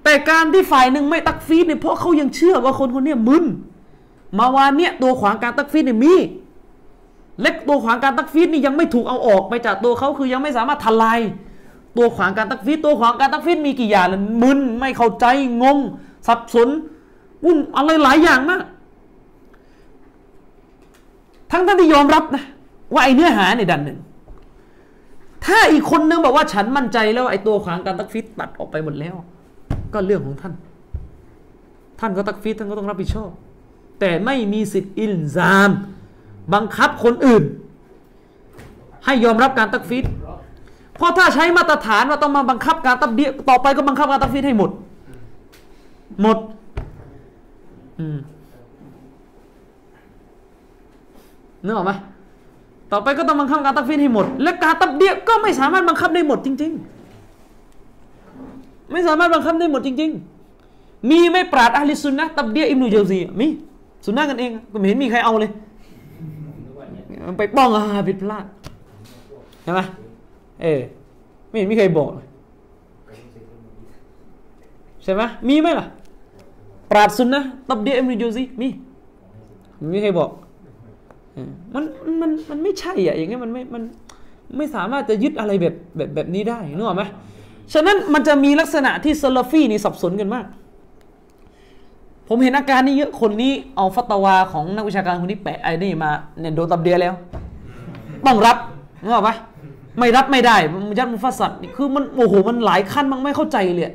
[0.04, 3.46] แต่การที่ฝ่ายหนึ่งไม่ตักฟีดเนี่ยเพราะเขายังเชื่อว่าคนคนนี้มึน
[4.40, 6.14] มาวานเนี่ยตัวขวางการตักฟีดเนี่ยมี
[7.42, 11.20] เล็กตัวขวางการตักฟีดนี่ยังไม่ถูกเอาออกไปจากตัวเขาคือยังไม่สามารถทลาย
[11.98, 15.26] ตัวขวางการตักฟีดตัวขวางการตักฟีดมีกี่อย่างล่ะมึนไม่เข้าใจ
[15.64, 15.78] งง
[16.28, 16.70] สับสน
[17.46, 18.64] วุ่นอะไรหลายอย่างมาก
[21.52, 22.44] ทั้งท่านที่ยอมรับนะ
[22.94, 24.00] ว่าไอ้เนื้อหาเนี่ยดันหนึ่ง
[25.46, 29.16] ถ้าอีกคนนึงบอกว่าฉันมั่นใจแล้วไอ้ตัวขวางการตักฟีดตัดออกไปหมดแล้ว
[29.94, 30.54] ก็เรื่องของท่าน
[32.00, 33.30] ท่านก็ตักฟีดท่านก็ต้องรับผิดชอบ
[34.00, 35.72] แต่ไม่มีสิทธิ์อิลซาม
[36.54, 37.44] บังคับคนอื่น
[39.06, 40.06] ให้ยอมรับการตักฟีด
[40.98, 44.70] เพราะถ้าใช้มาตรฐานว่าต้องมาบังคับการตับเดียต่อไปก็บังคับการตักฟีดให้หมด
[46.22, 46.38] หมด
[48.00, 48.18] อืม
[51.66, 51.91] นึกออกไหม
[52.91, 56.72] ต่อไปก็ต้องบังคับการตักฟีดให้หมด และการตับเดียก็ไม่สามารถบังคับได้หมดจริง
[57.98, 60.12] ๆ ไม่สามารถบังคับได้หมดจริง
[60.60, 63.48] ๆ มีไม่ปราดอะลิสุนนะตับเดียอิมนุเจลซีมี
[64.06, 65.52] สุนนะกันเองก็ไม่เห็นมีใครเอาเลย
[67.38, 68.45] ไปป้องอาผิดพลาด
[69.64, 69.82] ใช่ไหม
[70.62, 70.82] เออ
[71.49, 72.10] ไม่เห็นมีใครบอก
[75.03, 75.88] ใช่ไหมมีไหมล่ะ
[76.91, 78.68] ปราดซุนนะตับเดียเอ็มริจูซีมี
[79.78, 80.30] ไม่มีใครบอก
[81.74, 81.84] มัน
[82.22, 83.84] มันมันไม่ใช่อะอย่างเงี้ยมันไม่มัน
[84.58, 87.03] ไม่สามารถจะยึดอะไรแบบแบบแบบนี้ได้นึกออกไหม
[87.74, 90.45] ฉะนั้นมันจะมีลักษณะที่ซาลฟี่นี่สับสนกันมาก
[92.28, 97.14] ผมเห็นอาการนี้เยอะคนนี้เอาฟัตวาของนักวิชาการคนนี้แปะไอ้นี่มาเนี่ยโดนตับเดียแล้ว
[98.26, 98.58] ต้องรับ
[99.03, 99.36] นึกออกปะ
[100.00, 103.93] ไม่รับไม่ได้มันยัดมุฟัสัดนี่คือมันโอ้โหมันหลายขั้นมันไม่เข้าใจเลย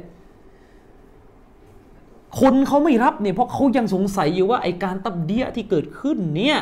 [2.41, 6.59] คนเขาไม่รับเนี่ยเพราะเขายังสงสัยอยู่ว่าไอการตับเดียที่เกิดขึ้นเนี่ย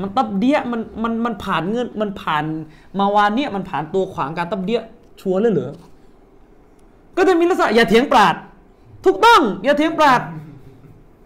[0.00, 2.44] มันตับเดียมันมันมันผ่านเงินมันผ่าน
[2.98, 4.80] มาวานเนี่ยมันผ่านตัวขวางการตับเดีย
[5.20, 5.72] ชัวร์เลยเหรอ
[7.16, 8.34] ก็จะมีลักษณะอย่าเถียงปราด
[9.04, 10.20] ถูกต้อง อย่าเถียงปราด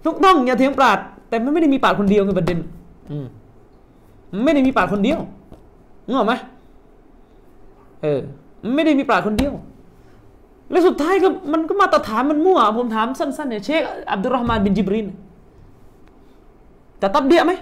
[0.04, 2.58] ถูกต้องอย่าเถียงปราดแต่มันไม่ได้มีปราดคนเดียวไงประเด็น
[3.10, 3.26] อืม
[4.44, 5.18] ไม่ได้มีปราดคนเดียว
[6.06, 6.34] นึกออกไหม
[8.02, 8.20] เออ
[8.74, 9.52] ไม่ได้มีปราดคนเดียว
[10.70, 13.82] แล้วสุดท้ายก็มันก็มาตรฐานมันมั่ว ผมถามสั้นๆเนี่ยเชค
[14.12, 15.06] อับดุลรอฮ์มานบินจิบริน
[16.98, 17.52] แต่ตับเดียไหม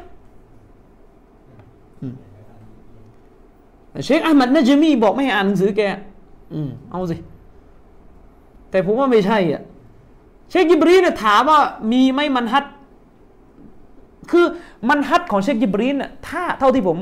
[4.04, 5.82] เชคอัลมัดนะจมีบอกไม่ให้อ่านหนังสือแก
[6.54, 7.16] อืม เอาสิ
[8.70, 9.62] แต่ผมว่าไม่ใช่อะ
[10.50, 11.58] เชคยิบรีนเนี่ยถามว่า
[11.92, 12.64] มีไหมมันฮัด
[14.30, 14.44] คือ
[14.88, 16.96] มันฮัดของเชคยิบรีนน่ะถ้าเท่าที่ผม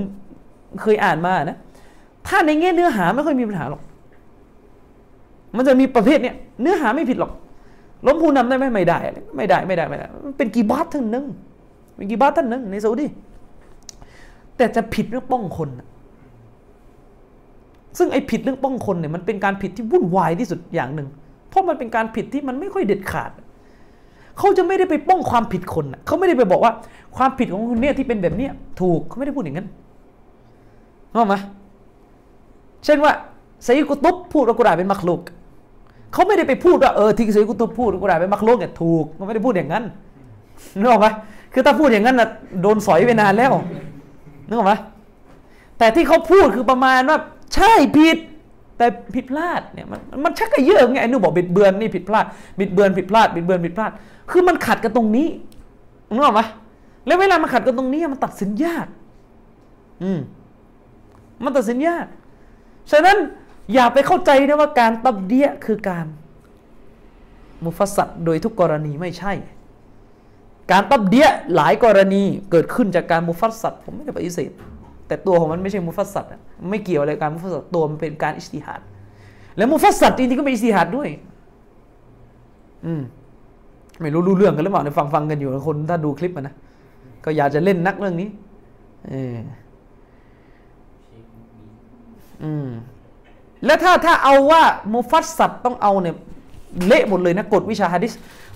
[0.82, 1.57] เคยอ่านมานะ
[2.29, 3.83] ถ้าในแง่เนื้อหาไม่ค่อยมีปัญหาหรอก
[5.57, 7.33] มันจะมีประเภทเนี้ยเนื้อหาไม่ผิดหรอก
[8.07, 8.99] ล้มผู้นำได้ไหมไม่ได้
[9.37, 11.24] ไม่ได้ไม่ได้ไม่ได้มันเป็นกีบาตท่านหนึ่ง
[11.97, 13.07] เป็นกีบาตท่านหนึ่งในซาอุดี
[14.57, 15.89] แต่จะผิดเรื่องป้องคนนะ
[17.99, 21.09] ซึ่งไอ้ผิดเรื่องป้องคนเนี่ยมันเป็นการผิดที่วุ่นวายที่สุดอย่างหนึ่ง
[21.49, 23.31] เพราะมันเป็นการผิดที่มันไม่ค่อยเด็ดขาด
[24.39, 26.72] เขาจะไม่ได้ไปป้องความผิดคนนะเขาไม่ได้ไปบอกว่า
[27.16, 29.68] ความผิดของคนเนี้ยที่เป็นแบบเนี้ยถูกเขาไม่ได้พูดอย่างนั้น
[31.12, 31.35] เข้าไหม
[32.87, 33.12] เช่นว่า
[33.64, 35.20] ไซกุตุบพูดว่ากุรอานเป็นมักลุก
[36.12, 39.84] เขาไม่ได้ไปพูดว่าเออที่ไซกุตุบพูดกุรอานเป็นมักลุกเนี่ยถูกเขาไม่ได้พูดอย่างนั้น
[40.80, 41.07] นึกออกไหม
[41.53, 42.28] คือถ้าพูดอย่างนั้นน่ะ
[42.62, 43.53] โดนสอยไปนานแล้ว
[44.49, 44.74] นึกออกไหม
[45.78, 47.18] แต่ที่เขาพูดคือประมาณว่า
[47.55, 48.16] ใช่ผิด
[48.78, 52.26] แต่ผิดพลาดเนี่ยมันมันชักกระเยอะไงไอ้นู่นบอกบิดเบือนนี่ผิดพลาด
[52.59, 53.91] บิดเบือนผิดพลาดบิดเบือนผิดพลาด
[54.30, 55.28] คือมันขัดกันตรงนี้
[56.14, 56.43] นึกออกไหม
[57.07, 58.87] แล้วเวลามันขัดกันตรงนี้มันตัดสินยาก
[60.03, 60.20] อืม
[61.45, 62.07] มันตัดสินยาก
[62.91, 63.16] ฉะนั้น
[63.72, 66.07] อย่าไปเข้าใจนะว่าการ تبديع คือการ
[67.64, 69.32] مفسر โดยทุกกรณีไม่ใช่
[70.72, 74.51] การ تبديع หลายกรณีเกิดขึ้นจากการ مفسر ผมไม่ได้ปฏิเสธ
[75.07, 78.81] แต่ตัวของมันไม่ใช่ مفسر อะไม่เกี่ยวอะไรการ مفسر ตัวมันเป็นการ اجتهاد
[79.57, 81.09] แล้วมุฟัสซัดจริงๆก็เป็นอิสติฮัดด้วย
[82.87, 83.03] อืม
[84.01, 86.55] ไม่รู้รู้เรื่องกันหรือเปล่าในฟังฟังกันอยู่คนถ้าดูคลิปมันนะ
[87.24, 88.28] ก็อยากจะเล่นนักเรื่องนี้
[89.09, 89.37] เออ
[92.45, 92.68] อืม
[93.64, 94.62] แล้วถ้าถ้าเอาว่า
[94.95, 96.14] มุฟัสซัดต้องเอาเนี่ย
[96.87, 98.12] เละหมดเลยนะกฎวิชาฮะดิษ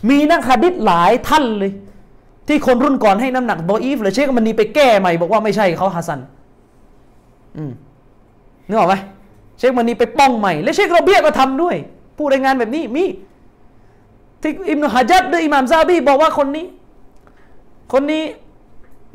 [0.08, 1.72] มีนักฮะดิษหลายท่านเลย
[2.48, 6.20] ที่คนรุ่นก่อนให้น้ำหนักบออีฟเลยเชคมันนีไปแก้ใหม่บอกว่าไม่ใช่เขาฮัสซัน
[7.56, 7.72] อืม
[8.68, 8.94] นึกออกไหม
[9.58, 11.76] เชคมันนีไปป้องใหม่ และเชคโรเบียก็ทำด้วย
[12.16, 13.04] ผู้รายงานแบบนี้มี
[14.42, 16.66] ที่อิมนุฮะจัดด้วยอิหม่ามซาบีบอกว่าคนนี้
[17.92, 18.24] คนนี้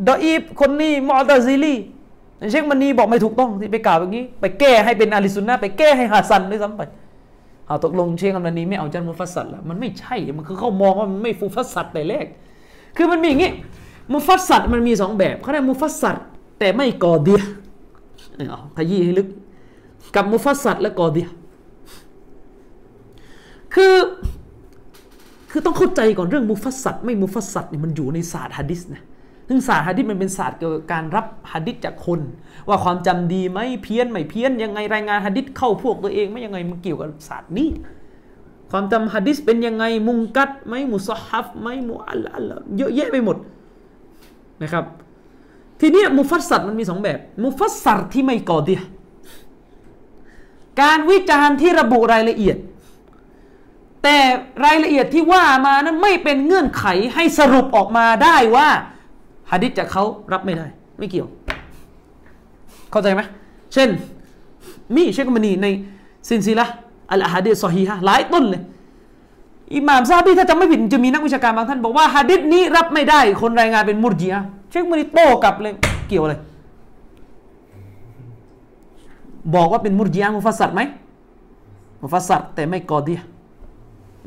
[0.09, 1.75] ดออีฟคนนี้มอตาซิลี
[2.51, 6.81] เชคมันนีบอกไม่ถูกต้องที่ไปกล่าวแบบนี้ ไปแก้ให้เป็นอาลิซุนนะไปแก้ให้ฮัสซันด้วยซ้ำไป
[7.67, 12.25] เอาตกลงเชคมันนีไม่เอาจันมุฟัสซัดแล้วมันไม่ใช่มันคือเขามองว่ามันไม่ฟุฟัสซัดแต่แรก
[12.97, 13.51] คือมันมีอย่างนี้
[14.11, 16.17] مفسر มันมีสองแบบเขาเรียก مفسر
[16.59, 17.41] แต่ไม่ قادح
[18.49, 19.27] เอาขยี้ให้ลึก
[20.15, 21.27] กับ مفسر และ قادح
[23.73, 23.95] คือ
[25.51, 29.03] คือต้องเข้าใจก่อนเรื่อง مفسر ไม่ مفسر เนี่ยมันอยู่ในศาสตร์ฮะดิษนะ
[29.47, 32.19] ซึ่งศาสตร์ฮะดิษมันเป็นศาสตร์เกี่ยวกับการรับฮะดิษจากคน
[32.67, 37.69] ว่าความจำดีไหมเพี้ยนไม่เพี้ยนยังไงรายงานฮะดิษเข้าพวกตัวเองไม่ยังไงมันเกี่ยวกับศาสตร์นี้
[38.71, 43.37] ความจำฮะดิษเป็นยังไงمنكر ไหม مصحف ไหม معللเยอะแยะไปหมด
[44.61, 44.85] นะครับ
[45.79, 48.81] ทีนี้มุฟัสซัดมันมีสองแบบ มุฟัสซัดที่ไม่ก่อเดีย
[50.81, 52.57] การวิจารณ์ที่ระบุรายละเอียด
[54.03, 54.17] แต่
[54.65, 60.03] รายละเอียดที่ว่ามานั้นไม่เป็นเงื่อนไขให้สรุปออกมาได้ว่าะดิษจากเขา
[60.33, 60.65] รับไม่ได้
[60.97, 61.27] ไม่เกี่ยว
[62.91, 63.21] เข้าใจไหม
[63.73, 63.89] เช่น
[64.95, 65.67] มีเชคมานีใน
[66.27, 66.67] ซินซิละ
[67.11, 68.61] อัลฮะดีซอฮีฮะหลายต้นเลย
[69.75, 75.73] อิหม่ามซาบีถ้าจำไม่ผิดจะมีนักวิชาการบางท่านบอกว่าฮะดิษนี้รับไม่ได้ คนรายงานเป็นมุรจีอะเชคมานีโต้กลับเลย
[76.07, 76.39] เกี่ยวเลย
[79.55, 80.81] บอกว่าเป็นมุรจีอะมุฟัสซัดไหม
[82.01, 83.15] มุฟัสซัดแต่ไม่กอดี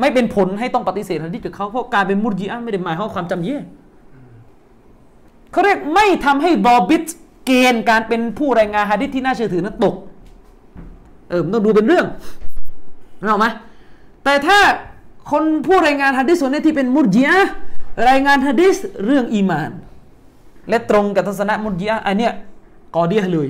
[0.01, 3.57] ไม่เป็นผลให้ต้องปฏิเสธฮะดิษจากเขาเพราะการเป็นมุรจีอะไม่ได้หมายความความจำเย่
[5.53, 7.05] เขาเรียกไม่ทำให้บอบิต
[7.47, 9.95] เกณฑ์การเป็นผู้รายงานฮะดิษที่น่าเชื่อถือนั้นตก
[11.29, 12.07] เออต้องดูเป็นเรื่อง
[13.21, 13.47] นึกออกไหม
[14.25, 14.59] แต่ถ้า
[15.31, 17.39] คนผู้รายงานฮะดิษส่วนนี้ที่เป็นมุรจีอะ
[18.09, 18.77] รายงานฮะดิษ
[19.07, 19.71] เรื่องอีมาน
[20.69, 22.33] และตรงกับทัศนะมุรจีอะอันเนี้ย
[22.95, 23.49] กอเดียเลย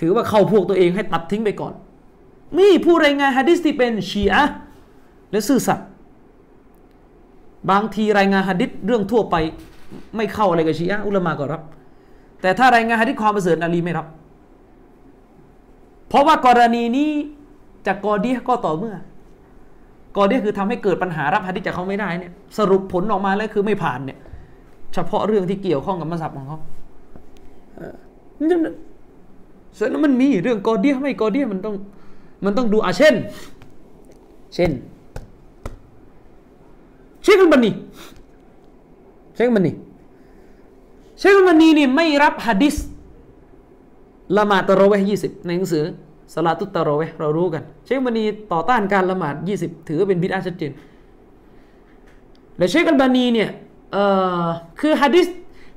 [0.00, 1.72] ถือว่าเข้าพวกตัวเองให้ตัดทิ้งไปก่อน
[2.58, 4.42] มีผู้รายงานฮะดิษที่เป็นชีอะ
[5.30, 5.88] และซื่อสัตย์
[7.70, 9.36] บางทีรายงานฮะดิษเรื่องทั่วไป
[10.16, 11.62] ไม่เข้าอะไรกับชีอะอุลามะก็รับ
[12.42, 14.06] แต่ถ้ารายงานฮะดิษความประเสริฐอาลีไม่รับ
[16.08, 17.10] เพราะว่ากรณีนี้
[17.86, 18.94] จากกอเดียก็ต่อเมื่อ
[20.16, 24.18] กอเดียคือทำให้เกิดปัญหารับฮะดิษจากเขาไม่ได้เนี่ยสรุปผลออกมาแล้วคือไม่ผ่านเนี่ย
[24.94, 26.58] เฉพาะเรื่องที่เกี่ยวข้องกับมัสยิดของเขา
[27.76, 27.94] เออ
[28.50, 28.74] นั่นน่ะ
[29.78, 31.74] ฉะนั้นมันมีเรื่องกอเดียไม่กอเดียมันต้อง
[32.44, 33.14] มันต้องดูอาเช่น
[34.54, 34.70] เช่น
[37.22, 37.70] เชคอัลบันนี
[39.34, 39.72] เชคอัลบันนี
[41.18, 42.76] เชคอัลบันนีนี่ไม่รับฮะดิษ
[44.36, 45.84] ละหมาดตะเรเวห์ยี่สิบในหนังสือ
[46.34, 50.72] صلاة التراويح เรารู้กัน เชคอัลบานีต่อต้านการละหมาดยี่สิบถือว่าเป็นบิดอะห์ชัดเจน
[52.58, 53.50] และเชคอัลบานีเนี่ย
[53.92, 54.04] เอ่
[54.44, 54.46] อ
[54.80, 55.26] คือฮะดิษ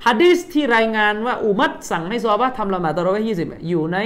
[0.06, 3.97] ฮะดิษที่รายงานว่าอุมัรสั่งให้ซอฮาบะทำละหมาดตะเรเวห์ยี่สิบอยู่ใน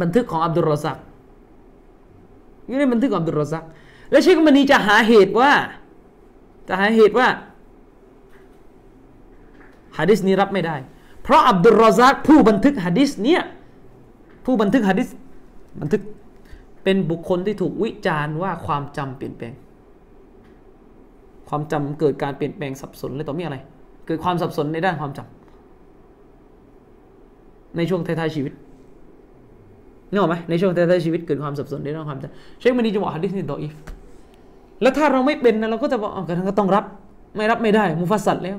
[0.00, 0.96] บันทึกของอับดุลรอซัก
[2.68, 3.64] อยู่ในบันทึกของอับดุลรอซัก
[4.10, 5.52] แล้วเชคอัลบานีจะหาเหตุว่า
[6.68, 7.26] จะหาเหตุว่า
[9.98, 10.76] ฮะดิษนี้รับไม่ได้
[11.22, 13.42] เพราะอับดุลรอซักผู้บันทึกฮะดิษเนี่ย
[14.44, 15.08] ผู้บันทึกฮะดิษ
[15.80, 16.02] บันทึก
[16.84, 19.52] เป็นบุคคลที่ถูกวิจารณ์ว่าความจำเปลี่ยนแปลง
[21.48, 23.56] ความจำเกิดการเปลี่ยนแปลงสับสนเลยต่อมีอะไร
[24.06, 28.52] เกิดความสับสนในด้านความจำในช่วงท้ายๆชีวิต
[30.10, 33.74] นึกออกไหมในช่วงท้ายๆชีวิตเกิดความสับสนในด้านความจำเชคมานีจะบอกฮะดิษนี่ดออีฟ
[34.82, 36.84] แล้วถ้าเราไม่เป็นนะเราก็จะบอกอ๋อก็ต้องรับ
[37.36, 38.58] ไม่รับไม่ได้ มุฟัสซัดแล้ว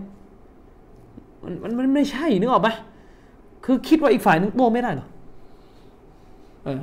[1.46, 2.74] มันมันมันไม่ใช่นึกออกปะ
[3.66, 5.08] คือคิดว่าอีกฝ่ายนึงโต้ไม่ได้หรอ
[6.64, 6.82] เออ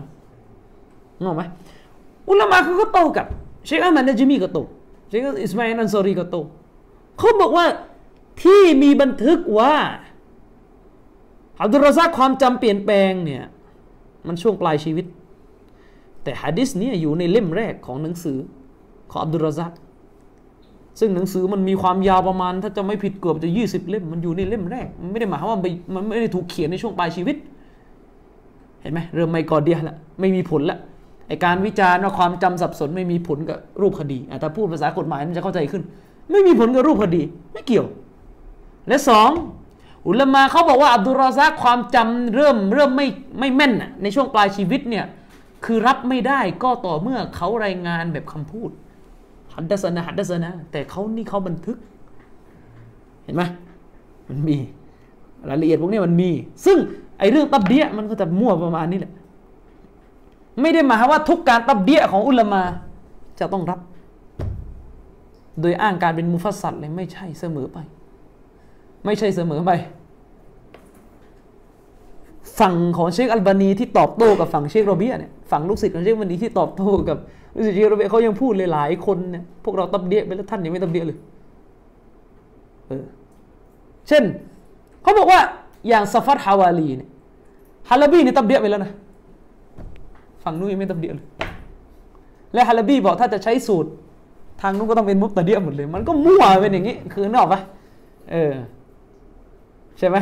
[1.16, 1.42] นึกออกไหม
[2.28, 3.26] อุลามะเขาก็โตกับ
[3.66, 4.58] เชคอามันนะจิมีก็โต
[5.08, 6.36] เชคอิสมาอิลอันซอรีก็โต
[7.18, 7.66] เขาบอกว่า
[8.42, 9.74] ที่มีบันทึกว่า
[11.60, 13.44] อับดุลรอซักความจำเปลี่ยนแปลงเนี่ย
[14.26, 15.06] มันช่วงปลายชีวิต
[16.22, 18.38] แต่ฮะดิษเนี่ยอยู่ในเล่มแรกของหนังสือ
[19.10, 19.72] ของอับดุลรอซัก
[21.00, 25.58] ซึ่งหนังสือมันมีความยาวประมาณ ถ้าจะไม่ผิดเกือบจะยี่สิบเล่มมันอยู่ในเล่มแรก มันไม่ได้หมายความว่า
[25.94, 27.36] มันไม่ได้ถูกเขียนในช่วงปลายชีวิต
[28.80, 30.78] เห็นไหมเริ่มไม่กอเดียละไม่มีผลละ
[31.28, 35.82] ไอการวิจารณ์ว่าความจำสับสนไม่มีผลกับรูปคดีอ่พูดภาษากฎหมายมันจะเข้าใจขึ้น
[36.30, 37.22] ไม่มีผลกับรูปคดี
[37.52, 37.86] ไม่เกี่ยว
[38.88, 39.30] และสอง
[40.06, 43.06] อุลามาเขาบอกว่าอับดุลรอซักความจำเริ่มเริ่มไม่
[43.38, 43.72] ไม่แม่น
[44.02, 45.04] ในช่วงปลายชีวิตเนี่ย
[45.64, 48.70] คือรับไม่ได้ก็ต่อเมื่อเขารายงานแบบคำพูด
[49.56, 51.76] ฮัดดัสนะฮัดดัสนะแต่เขานี่เขาบันทึก
[53.24, 53.42] เห็นไหม
[54.28, 54.56] มันมี
[55.48, 56.30] รายละเอียดพวกนี้มันมี
[56.64, 56.78] ซึ่ง
[57.18, 59.12] ไอ้เรื่องตับเดียมันก็จะมั่วประมาณนี้แหละ
[60.60, 62.62] ไม่ได้หมายว่าทุกการตับเดียของอุลมา
[63.40, 63.80] จะต้องรับ
[65.60, 67.78] โดยอ้างการเป็นมุฟัสซัดเลยไม่ใช่เสมอไป
[69.04, 69.70] ไม่ใช่เสมอไป
[72.58, 77.18] ฝั่งของเชคอัลบานีที่ตอบโต้กับฝั่งเชคโรเบียเนี่ยฝั่งลูกศิษย์ของเชคอัลบานีที่ตอบโต้กับ
[77.54, 81.18] ลูกศิษย์เชคโรเบเขายังพูดเลยหลายคนเนี่ยพวกเราตับเดียไปแล้วท่านยังไม่ตับเดียเลย
[82.88, 83.04] เออ
[84.08, 84.22] เช่น
[85.02, 85.40] เขาบอกว่า
[85.88, 87.10] อย่างซาฟัดฮาวาลีเนี่ย
[87.88, 88.92] ฮาลาบีนี่ตับเดียไปแล้วนะ
[90.42, 91.26] ฝั่งนู้นยังไม่ตับเดียเลย
[92.54, 93.90] และฮาลาบีบอกถ้าจะใช้สูตร
[94.60, 97.60] ทางนู้นก็ต้องเป็นมุตตะเดียหมดเลย มันก็มั่วเป็นอย่างนี้ คือนกออกปะ
[98.32, 98.52] เออ
[99.98, 100.16] ใช่ไหม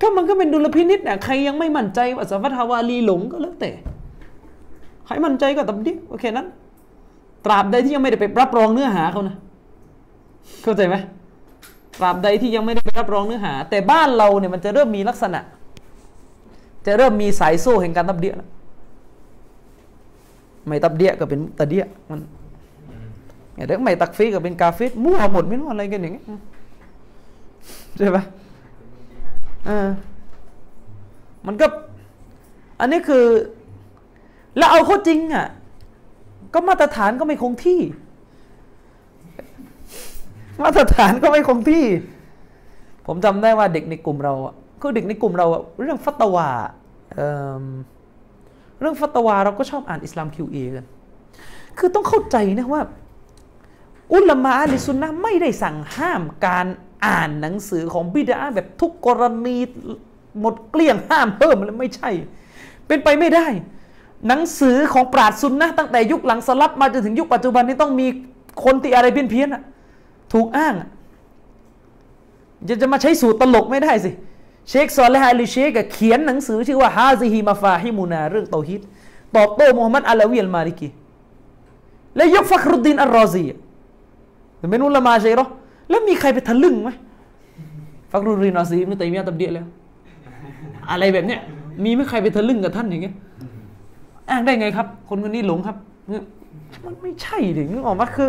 [0.00, 3.70] ก็มันก็เป็นดุลพินิษนะใครยังไม่มั่นใจว่าสัมฟัตฮาวาลีหลงก็แล้วแต่
[5.06, 6.46] ใครมั่นใจก็ตับเดียโอเคนั้น
[7.44, 9.36] ตราบใดที่ยังไม่ได้ไปรับรองเนื้อหาเขานะ
[10.62, 10.96] เข้าใจไหม
[11.98, 15.40] ตราบใดที่ยังไม่ได้ไปรับรองเนื้อหา แต่บ้านเราเนี่ยมันจะเริ่มมีลักษณะ
[16.86, 18.48] จะเริ่มมีสายโซ่แห่งการตับเดียแล้ว
[20.66, 22.20] ไม่ตับเดียก็เป็นตะเดียมัน
[23.66, 26.24] เรื่องไม่ตักฟีก็เป็นกาเฟสมั่วหมดไม่รู้อะไรกันอย่างเงี้ย
[27.98, 28.22] ใช่ปะ
[29.66, 29.88] เออ
[31.46, 31.66] มันก็
[32.80, 33.24] อันนี้คือ
[34.56, 35.46] แล้วเอาเข้าจริงอะ
[36.54, 37.80] ก็มาตรฐานก็ไม่คงที่
[40.62, 41.84] มาตรฐานก็ไม่คงที่
[43.06, 44.34] ผมจำได้ว่าเด็กในกลุ่มเรา
[44.80, 45.46] คือเด็กในกลุ่มเรา
[45.82, 46.48] เรื่องฟัตวา
[47.14, 50.86] เเรื่องฟัตวาเราก็ชอบอ่านอิสลามคิวเอกัน
[51.78, 52.82] คือต้องเข้าใจนะว่า
[54.14, 56.66] อุลามะอัลซุนนะไม่ได้สั่งห้ามการ
[57.06, 59.56] อ่านหนังสือของบิดาแบบทุกกรณี
[60.40, 62.10] หมดเกลี้ยงห้ามเพิ่มเลยไม่ใช่
[62.86, 63.46] เป็นไปไม่ได้
[64.28, 68.06] หนังสือของปราดซุนนะตั้งแต่ยุคหลังสลับมาจนถึงยุคปัจจุบันนี้ต้องมี
[68.64, 69.62] คนที่อะไรเพี้ยนเพี้ยนๆอะ
[70.32, 70.88] ถูกอ้างอะ
[72.68, 74.10] จะจะมาใช้สูตรตลกไม่ได้สิ
[74.68, 78.80] เชคซอลและฮาลิเชคอะเขียนหนังสือชื่อว่าฮาซิฮิมาฟาฮิมูนาเรื่องเตาฮิด
[79.36, 80.88] ตอบโต้มูฮัมหมัดอัลลาวีอัลมาลิกี
[82.16, 83.44] และยกฟักรุดดินอัลรอซี
[84.70, 85.46] เป็นอุลามาใช่หรอ
[85.90, 86.90] แล้วมีใครไปทะลึ่งไหม
[88.12, 89.66] ฟักรุรีนอัลซีมันตัยมียะตับเดียแล้ว
[90.90, 91.40] อะไรแบบเนี้ย
[91.84, 93.14] มีไม่ใครไปทะลึ่งกับท่านอย่างเงี้ย
[94.30, 95.76] อ้างได้ไงครับ คนคนนี้หลงครับ
[96.84, 98.28] มันไม่ใช่ดินึกออกมาคือ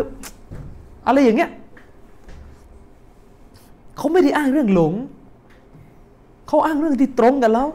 [1.06, 1.50] อะไรอย่างเงี้ย
[3.96, 4.92] เขาไม่ได้อ้างเรื่องหลง
[6.46, 7.66] เขาอ้างเรื่องที่ตรงกับเรา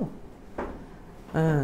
[1.38, 1.62] อ่า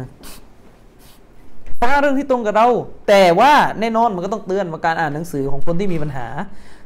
[1.76, 2.66] เขาอ้างเรื่องที่ตรงกับเรา
[3.08, 6.26] แต่ว่าแน่นอนมันก็ต้องเตือนว่าการอ่านหนังสือของคนที่มีปัญหา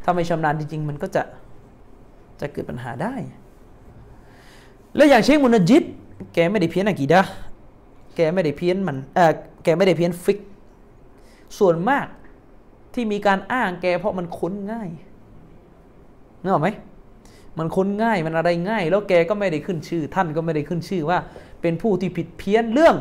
[0.05, 1.23] ถ้าไม่ชำนาญจริง ๆ มันก็จะ
[2.41, 3.15] จะเกิดปัญหาได้
[4.97, 5.83] แล้วอย่างเชคมุนจิต
[6.35, 7.23] แกไม่ได้เพี้ยนอะกีดะ
[8.17, 9.33] แกไม่ได้เพี้ยนมันเออ
[9.65, 10.39] แกไม่ได้เพี้ยนฟิก
[11.59, 12.07] ส่วนมาก
[12.95, 14.89] ที่มีการอ้างแกเพราะมันค้นง่าย
[16.43, 16.69] นึกออกไหม
[17.59, 21.19] มันค้นง่ายมันอะไรง่าย แล้วแกก็ไม่ได้ขึ้นชื่อ ท่านก็ไม่ได้ขึ้นชื่อว่า
[21.63, 22.97] เป็นผู้ที่ผิดเพี้ยนเรื่อง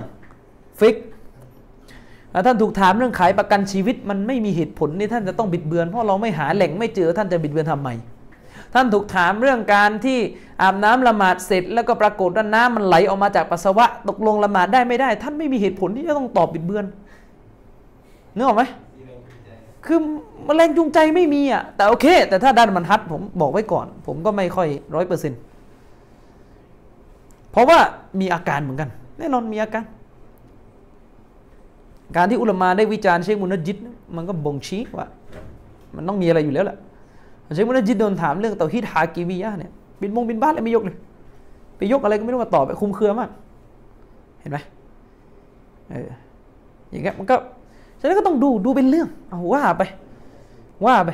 [0.80, 0.96] ฟิก
[2.46, 7.90] ท่านถูกถามเรื่องขายประกันชีวิต มันไม่มีเหตุผลนี่ท่านจะต้องบิดเบือน เพราะเราไม่หาแหล่งไม่เจอท่านจะบิดเบือนทำไม
[8.74, 10.20] ท่านถูกถามเรื่องการที่
[10.62, 16.86] อาบน้ำละหมาดเสร็จ แล้วก็ปรากฏว่าน้ำมันไหลออกมาจากปัสสาวะตกลงละหมาดได้ไม่ได้ ท่านไม่มีเหตุผลที่จะต้องตอบบิดเบือน
[18.36, 18.64] นึกออกไหม
[19.86, 20.00] คือ
[20.56, 25.40] แรงจูงใจไม่มีอะแต่โอเค แต่ถ้าด้านมันฮัดผมบอกไว้ก่อน ผมก็ไม่ค่อยร้อยเปอร์เซ็นต์
[27.52, 27.80] เพราะว่า
[28.20, 29.84] มีอาการเหมือนกัน แน่นอนมีอาการ
[32.16, 33.78] การที่อุลมาได้วิจารณ์เชคมุนจิต
[34.16, 35.08] มันก็บ่งชี้ว่า
[35.96, 36.78] มันต้องมีอะไรอยู่แล้วแหละ
[37.54, 39.72] เชคมุนจิตโดนถามเรื่องเตาฮิดฮากิวิยะเนี่ย
[40.02, 40.98] บินมงบินบ้านอะไรไม่ยกเลย
[41.78, 43.30] ไปยกอะไรก็ไม่รู้มาตอบไปคลุมเครือมาก
[44.40, 44.58] เห็นไหม
[45.90, 46.10] เออ
[46.92, 47.36] อย่างเงี้ยมันก็
[48.00, 49.84] ฉะนั้นก็ต้องดูดูเป็นเรื่องเอาว่าไป
[50.86, 51.10] ว่าไป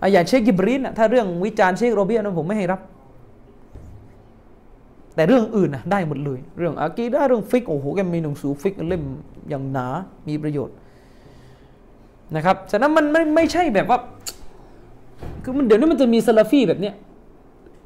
[0.00, 2.80] อะอย่างเชคกิบรีนนะถ้าเรื่องวิจารณ์เชคโรเบียผมไม่ให้รับ
[5.14, 9.02] แต่เรื่องอื่นนะได้หมดเลย เรื่องอากีดะเรื่องฟิกโอ้โหแกมีหนังสือฟิกเล่ม
[9.48, 9.86] อย่างหนา
[10.28, 10.76] มีประโยชน์
[12.36, 13.98] นะครับ ฉะนั้นมันไม่ไม่ใช่แบบว่า
[15.42, 16.94] คือมันเดี๋ยวนี้มันจะมีซาลาฟีแบบเนี้ย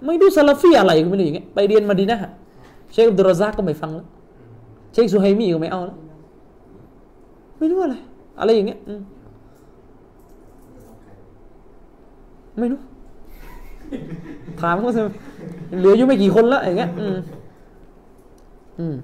[0.07, 2.31] ไม่รู้ซาลาฟีอะไรก็ไม่รู้อย่างเงี้ยไปเรียนมาดีนะฮะ
[2.93, 4.07] เชคอับดุลรซากก็ไม่ฟังแล้ว
[4.93, 5.99] เชคซูไฮมีก็ไม่เอาแล้ว
[7.59, 7.97] ไม่รู้อะไร
[8.39, 9.01] อะไรอย่างเงี้ยอืม
[12.59, 12.81] ไม่รู้
[14.61, 15.01] ถามเขาสิ
[15.79, 17.17] เหลืออยู่ไม่กี่คนแล้วอย่างเงี้ยอืม
[18.79, 18.95] อืม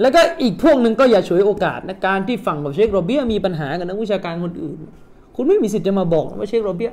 [0.00, 4.78] แล้วก็อีกพวกหนึ่งก็อย่าฉวยโอกาสในะการที่ฝั่งกับเชคโรเบียมีปัญหากับนักวิชาการคนอื่น
[5.36, 6.90] คุณไม่มีสิทธิ์จะมาบอกว่าเชคโรเบีย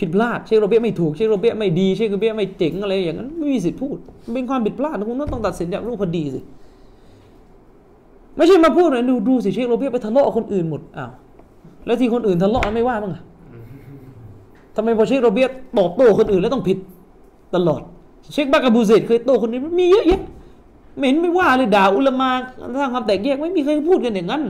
[0.00, 3.96] ผิดพลาดเชคโรเบียไม่ถูกเชคโรเบียไม่ดีเชคโรเบียไม่เจ๋งอะไรอย่างนั้นไม่มีสิทธิ์พูด
[4.34, 6.40] เป็นความผิดพลาดคุณต้องตัดสินจากรูปพอดีสิ
[8.36, 11.10] ไม่ใช่มาพูดนะดูดูสิเชคโรเบียไปทะเลาะกับคนอื่นหมดอ้าว
[11.86, 13.22] แล้วที่คนอื่นทะเลาะไม่ว่าบ้างอะ
[14.76, 15.46] ทำไมพอเชคโรเบีย
[15.78, 16.78] ตอบโต้คนอื่นแล้วต้องผิด
[17.54, 17.80] ตลอด
[18.32, 20.22] เชคบากาบูเซตเคยโต้คนนี้มันมีเยอะแยะ
[20.96, 22.30] ไม่เห็นไม่ว่าเลยด่าอุลามา
[22.80, 24.42] สร้างความแตกแยกไม่มีใครพูดกันอย่างนั้น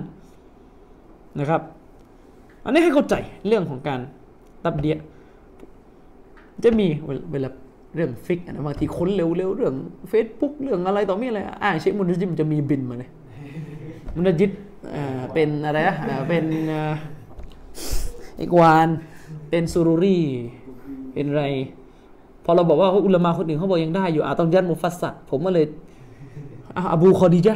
[1.38, 1.60] นะครับ
[2.64, 3.14] อันนี้ให้เข้าใจ
[3.48, 4.00] เรื่องของการ
[4.64, 4.96] ตับเดีย
[6.62, 6.86] จะมี
[7.32, 7.50] เวลา
[7.94, 9.74] เรื่องฟิกนะบางทีค้นเร็วๆเรื่อง
[10.12, 13.10] Facebook เรื่องอะไรต่อมีอะไรอ่าเชคมุนจิมจะมีบินมาเลย
[14.14, 14.50] มุนจิต
[14.94, 16.44] อ่าเป็นอะไรนะอ่าเป็น
[18.40, 18.88] อีกวาน
[19.50, 20.18] เป็นซูรุรี
[21.12, 21.44] เป็นอะไร
[22.44, 25.66] พอเราบอกว่าอุลมาคนอื่นเขาบอกยังได้อยู่อาต้องยัดมุฟัสซัดผมก็เลย
[26.76, 27.54] อะอบูคอดีจ้ะ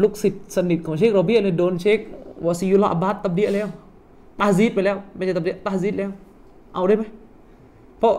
[0.00, 1.98] ลูกศิษย์สนิทของเชคโรเบียเลยโดนเชค
[2.46, 3.68] วาซิยุลอาบัตตับเดียแล้ว
[4.40, 6.10] ตาซีดไปแล้ว ไม่ใช่ตับเดียตาซีดแล้ว
[6.76, 7.04] เอาได้ไหม
[7.98, 8.12] เพราะ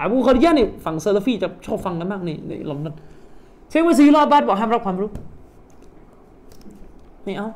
[0.00, 2.94] อาบูคอดียะนี่ฝั่งเซอร์ฟีจะชอบฟังกันมากในในลอนดอน
[3.70, 5.10] เชควาซิยุลอบัตบอกห้ามรับความรู้
[7.24, 7.48] ไม่เอา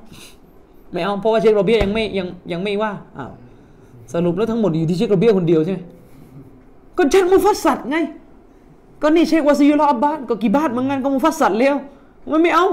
[0.93, 3.31] ไม่เอาเพราะว่าเชคโรเบียยังไม่ยังยังไม่ว่าอ้าว
[4.13, 5.79] สรุปแล้วทั้งหมดอยู่ที่เชคโรเบียคนเดียวใช่ไหม
[6.97, 7.97] ก็เชคมุฟัสซัดไง
[9.03, 11.77] ก็นี่เชควาซิยุลอาบัตก็กี่บาทเหมือนกันก็มุฟัสซัดแล้ว
[12.31, 12.67] มันไม่เอา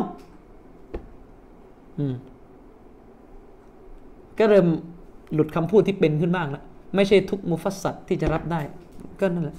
[1.98, 2.14] อืม
[4.38, 4.68] ก็เริ่ม
[5.34, 6.64] หลุดคำพูดที่เป็นขึ้นบ้างแล้ว
[6.98, 8.62] ไม่ใช่ทุกมุฟัสซัดที่จะรับได้
[9.20, 9.58] ก็นั่นแหละ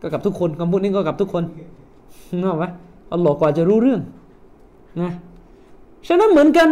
[0.00, 1.44] ก็กับทุกคนคำพูดนี้ก็กับทุกคน
[2.40, 2.66] นึกออกไหม
[3.12, 4.00] อัลลอฮ์กว่าจะรู้เรื่อง
[5.00, 5.12] นะ
[6.08, 6.68] ฉะนั้นเหมือนกัน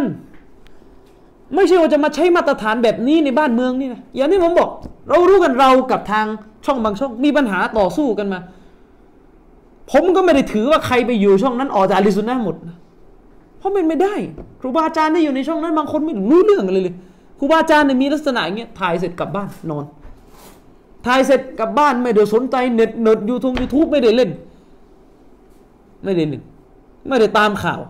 [1.55, 4.69] ไม่ใช่ว่าจะมาใช้มาตรฐานแบบนี้ในบ้านเมืองนี่นะอย่างที่ผมบอก
[5.09, 6.25] เรารู้กันเรากับทาง
[6.65, 8.39] ช่องบางช่องมีปัญหาต่อสู้กันมา
[9.91, 12.75] ผมก็ไม่ได้ถือว่าใครไปอยู่ช่องนั้นออกจากอาลิซุนนะห์หมดนะ
[13.57, 14.15] เพราะมันไม่ได้
[14.59, 16.95] ครูบาอาจารย์ที่อยู่ในช่องนั้นบางคนไม่รู้เรื่องเลยเลย
[17.39, 19.85] ครูบาอาจารย์เนี่ยมีลักษณะอย่างเงี้ยถ่ายเสร็จกลับบ้านนอน
[21.05, 24.29] ถ่ายเสร็จกลับบ้านไม่ได้สนใจเน็ตเน็ตยูทูบยูทูบไม่ได้เล่น
[26.03, 26.43] ไม่ได้เล่น
[27.07, 27.81] ไม่ได้ตามข่าว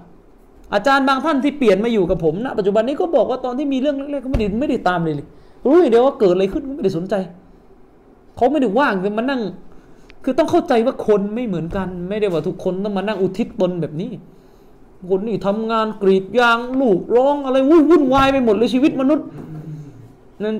[0.73, 5.27] อาจารย์บางท่านที่เปลี่ยนมาอยู่กับผมณปัจจุบันนี้ก็บอกว่าตอนที่มีเรื่องเล็กๆก็ไม่ได้ไม่ได้ตามเลยเลย
[5.63, 7.15] รู้อย่างเดียวว่าเกิดอะไรขึ้นก็ไม่ได้สนใจ
[8.35, 9.41] เขาไม่ได้ว่างจะมานั่ง
[10.23, 14.09] คือต้องเข้าใจว่าคนไม่เหมือนกัน ไม่ได้ว่าทุกคนต้องมานั่งอุทิศตนแบบนี้
[15.09, 19.25] คนนี่ทำงานกรีดยางลูกร้องอะไรวุ่นวุ่นวายไปหมดเลยชีวิตมนุษย์
[20.43, 20.55] นั้น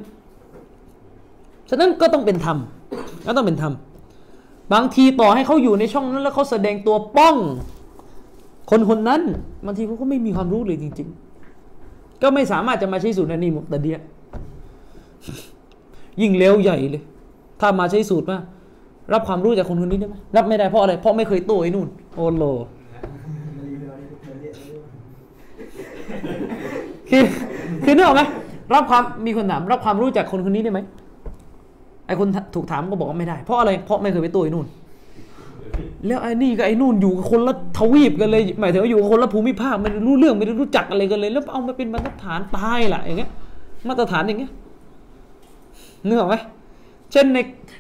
[1.70, 2.58] ฉะนั้นก็ต้องเป็นธรรม
[3.26, 3.74] ก็ต้องเป็นธรรม
[4.74, 7.36] บางทีต่อให้เขาอยู่ในช่องนั้นแล้วเขาแสดงตัวป้อง
[8.72, 9.22] คนคนนั้น
[9.66, 11.08] บางทีเขาก็ไม่มีความรู้เลยจริง
[11.66, 13.98] ๆ ก็ไม่สามารถจะมาใช้สูตรนันนี่มุตะเดีย
[16.22, 17.04] ยิ่งเลวใหญ่เลย
[17.62, 18.38] ถ้ามาใช้สูตรมา
[19.14, 22.44] รับความรู้จากคนคนนี้ได้ไหมรับไม่ได้เพราะอะไรเพราะไม่เคยโตไอ้นู่นโอโล
[27.10, 27.24] คือ
[27.84, 28.24] คือนึกออกไหม
[28.74, 30.80] รับความมีคนถามรับความรู้จากคนคนนี้ได้ไหม
[32.08, 34.68] ไอ้คนถูกถามก็บอกว่าไม่ได้ เพราะอะไรเพราะไม่เคยไปตัวไอ้นู่น
[36.06, 43.32] แล้วไอ้นี่กับไอ้นู่นอยู่กับคนละทวีปกันเลยหมายถึงว่าอยู่กับคนละภูมิภาคไม่รู้เรื่องไม่รู้จักอะไรกันเลย แล้วเอามาเป็นมาตรฐานตายล่ะอย่างเงี้ย
[43.88, 44.52] มาตรฐานอย่างเงี้ย
[46.08, 46.36] นึกออกไหม
[47.12, 47.38] เช่นใน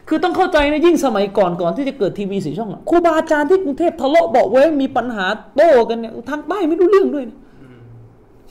[0.08, 7.38] คือต้องเข้าใจนะยิ่งสมัยก่อนก่อนที่จะเกิดทีวีสีช่องครูบาอาจารย์ที่กรุงเทพทะเลาะเบาะแว้งมีปัญหาโต้กันเนี่ยทางใต้ไม่รู้เรื่องด้วยนะ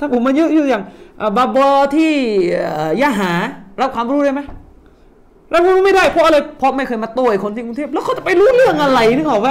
[0.03, 0.83] ถ้าผมมาเยอะอยู่อย่าง
[1.21, 2.13] อ่าบาบอที่
[3.01, 3.33] ยะหา
[3.81, 4.41] รับความรู้ได้ไหม
[5.53, 9.49] รับความรู้ไม่ได้เพราะอะไรเพราะไม่เคยมาโต้ไอ้คนที่กรุงเทพแล้วเขาจะไปรู้เรื่องอะไรนึกออกไหม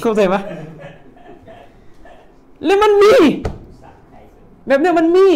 [0.00, 0.36] เข้าใจไหม
[2.64, 3.14] แล้วมันมี
[4.66, 5.26] แบบนี้มันมี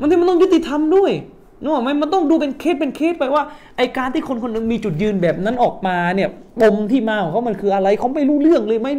[0.00, 1.12] มันที่มันต้องยุติธรรมด้วย
[1.62, 3.44] นึกออกไหมมันต้องดูเป็นเคสเป็นเคสไปว่า
[3.76, 6.28] ไอการที่คนคนหนึ่งมีจุดยืนแบบนั้นออกมาเนี่ย
[6.60, 8.94] ปมที่มาของเขามันคืออะไรเขาไม่รู้เรื่องเลยไม่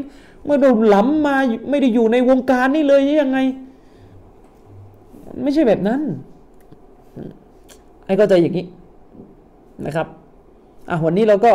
[0.46, 1.36] ไม่ได้หล้ำมา
[1.70, 3.40] ไม่ได้อยู่ในวงการนี่เลยยังไง
[5.44, 6.02] ไม่ใช่แบบนั้น
[8.06, 8.66] ให้เข้าใจอย่างนี้
[9.86, 10.08] นะครับ
[10.90, 11.52] อะวันนี้เราก็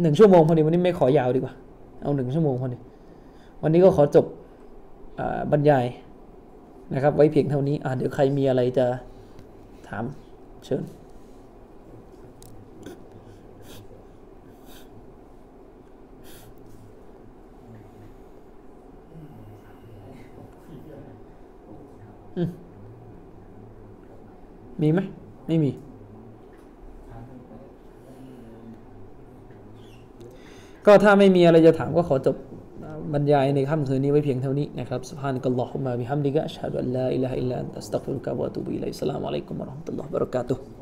[0.00, 1.54] หนึ่งชั่วโมงพอดีวันนี้ไม่ขอยาวดีกว่า
[2.02, 2.78] เอาหนึ่งชั่วโมงพอดี
[3.62, 4.26] วันนี้ก็ขอจบ
[5.20, 5.86] อบรรยาย
[6.94, 8.86] นะครับ ไว้เพียงเท่านี้อ่าเดี๋ยวใครมีอะไรจะ
[9.88, 10.04] ถาม
[10.64, 10.82] เชิญ
[24.82, 25.00] มีไหม
[25.48, 25.70] ไม่มี
[30.86, 32.36] ก็ถ้าไม่มีอะไรจะถามก็ขอจบ
[33.14, 40.81] บรรยายในค่ำคืนนี้ไว้เพียงเท่านี้นะครับสุภานักัลลอฮุมะบิฮัมดิกะชาะดุลลาอิลาฮะอิลลันตัสตักฟุลกะวะตูบิอิลัยสลามุอะลัยกุมวะเราะห์มะตุลลอฮ์วบะเราะกาตุฮ์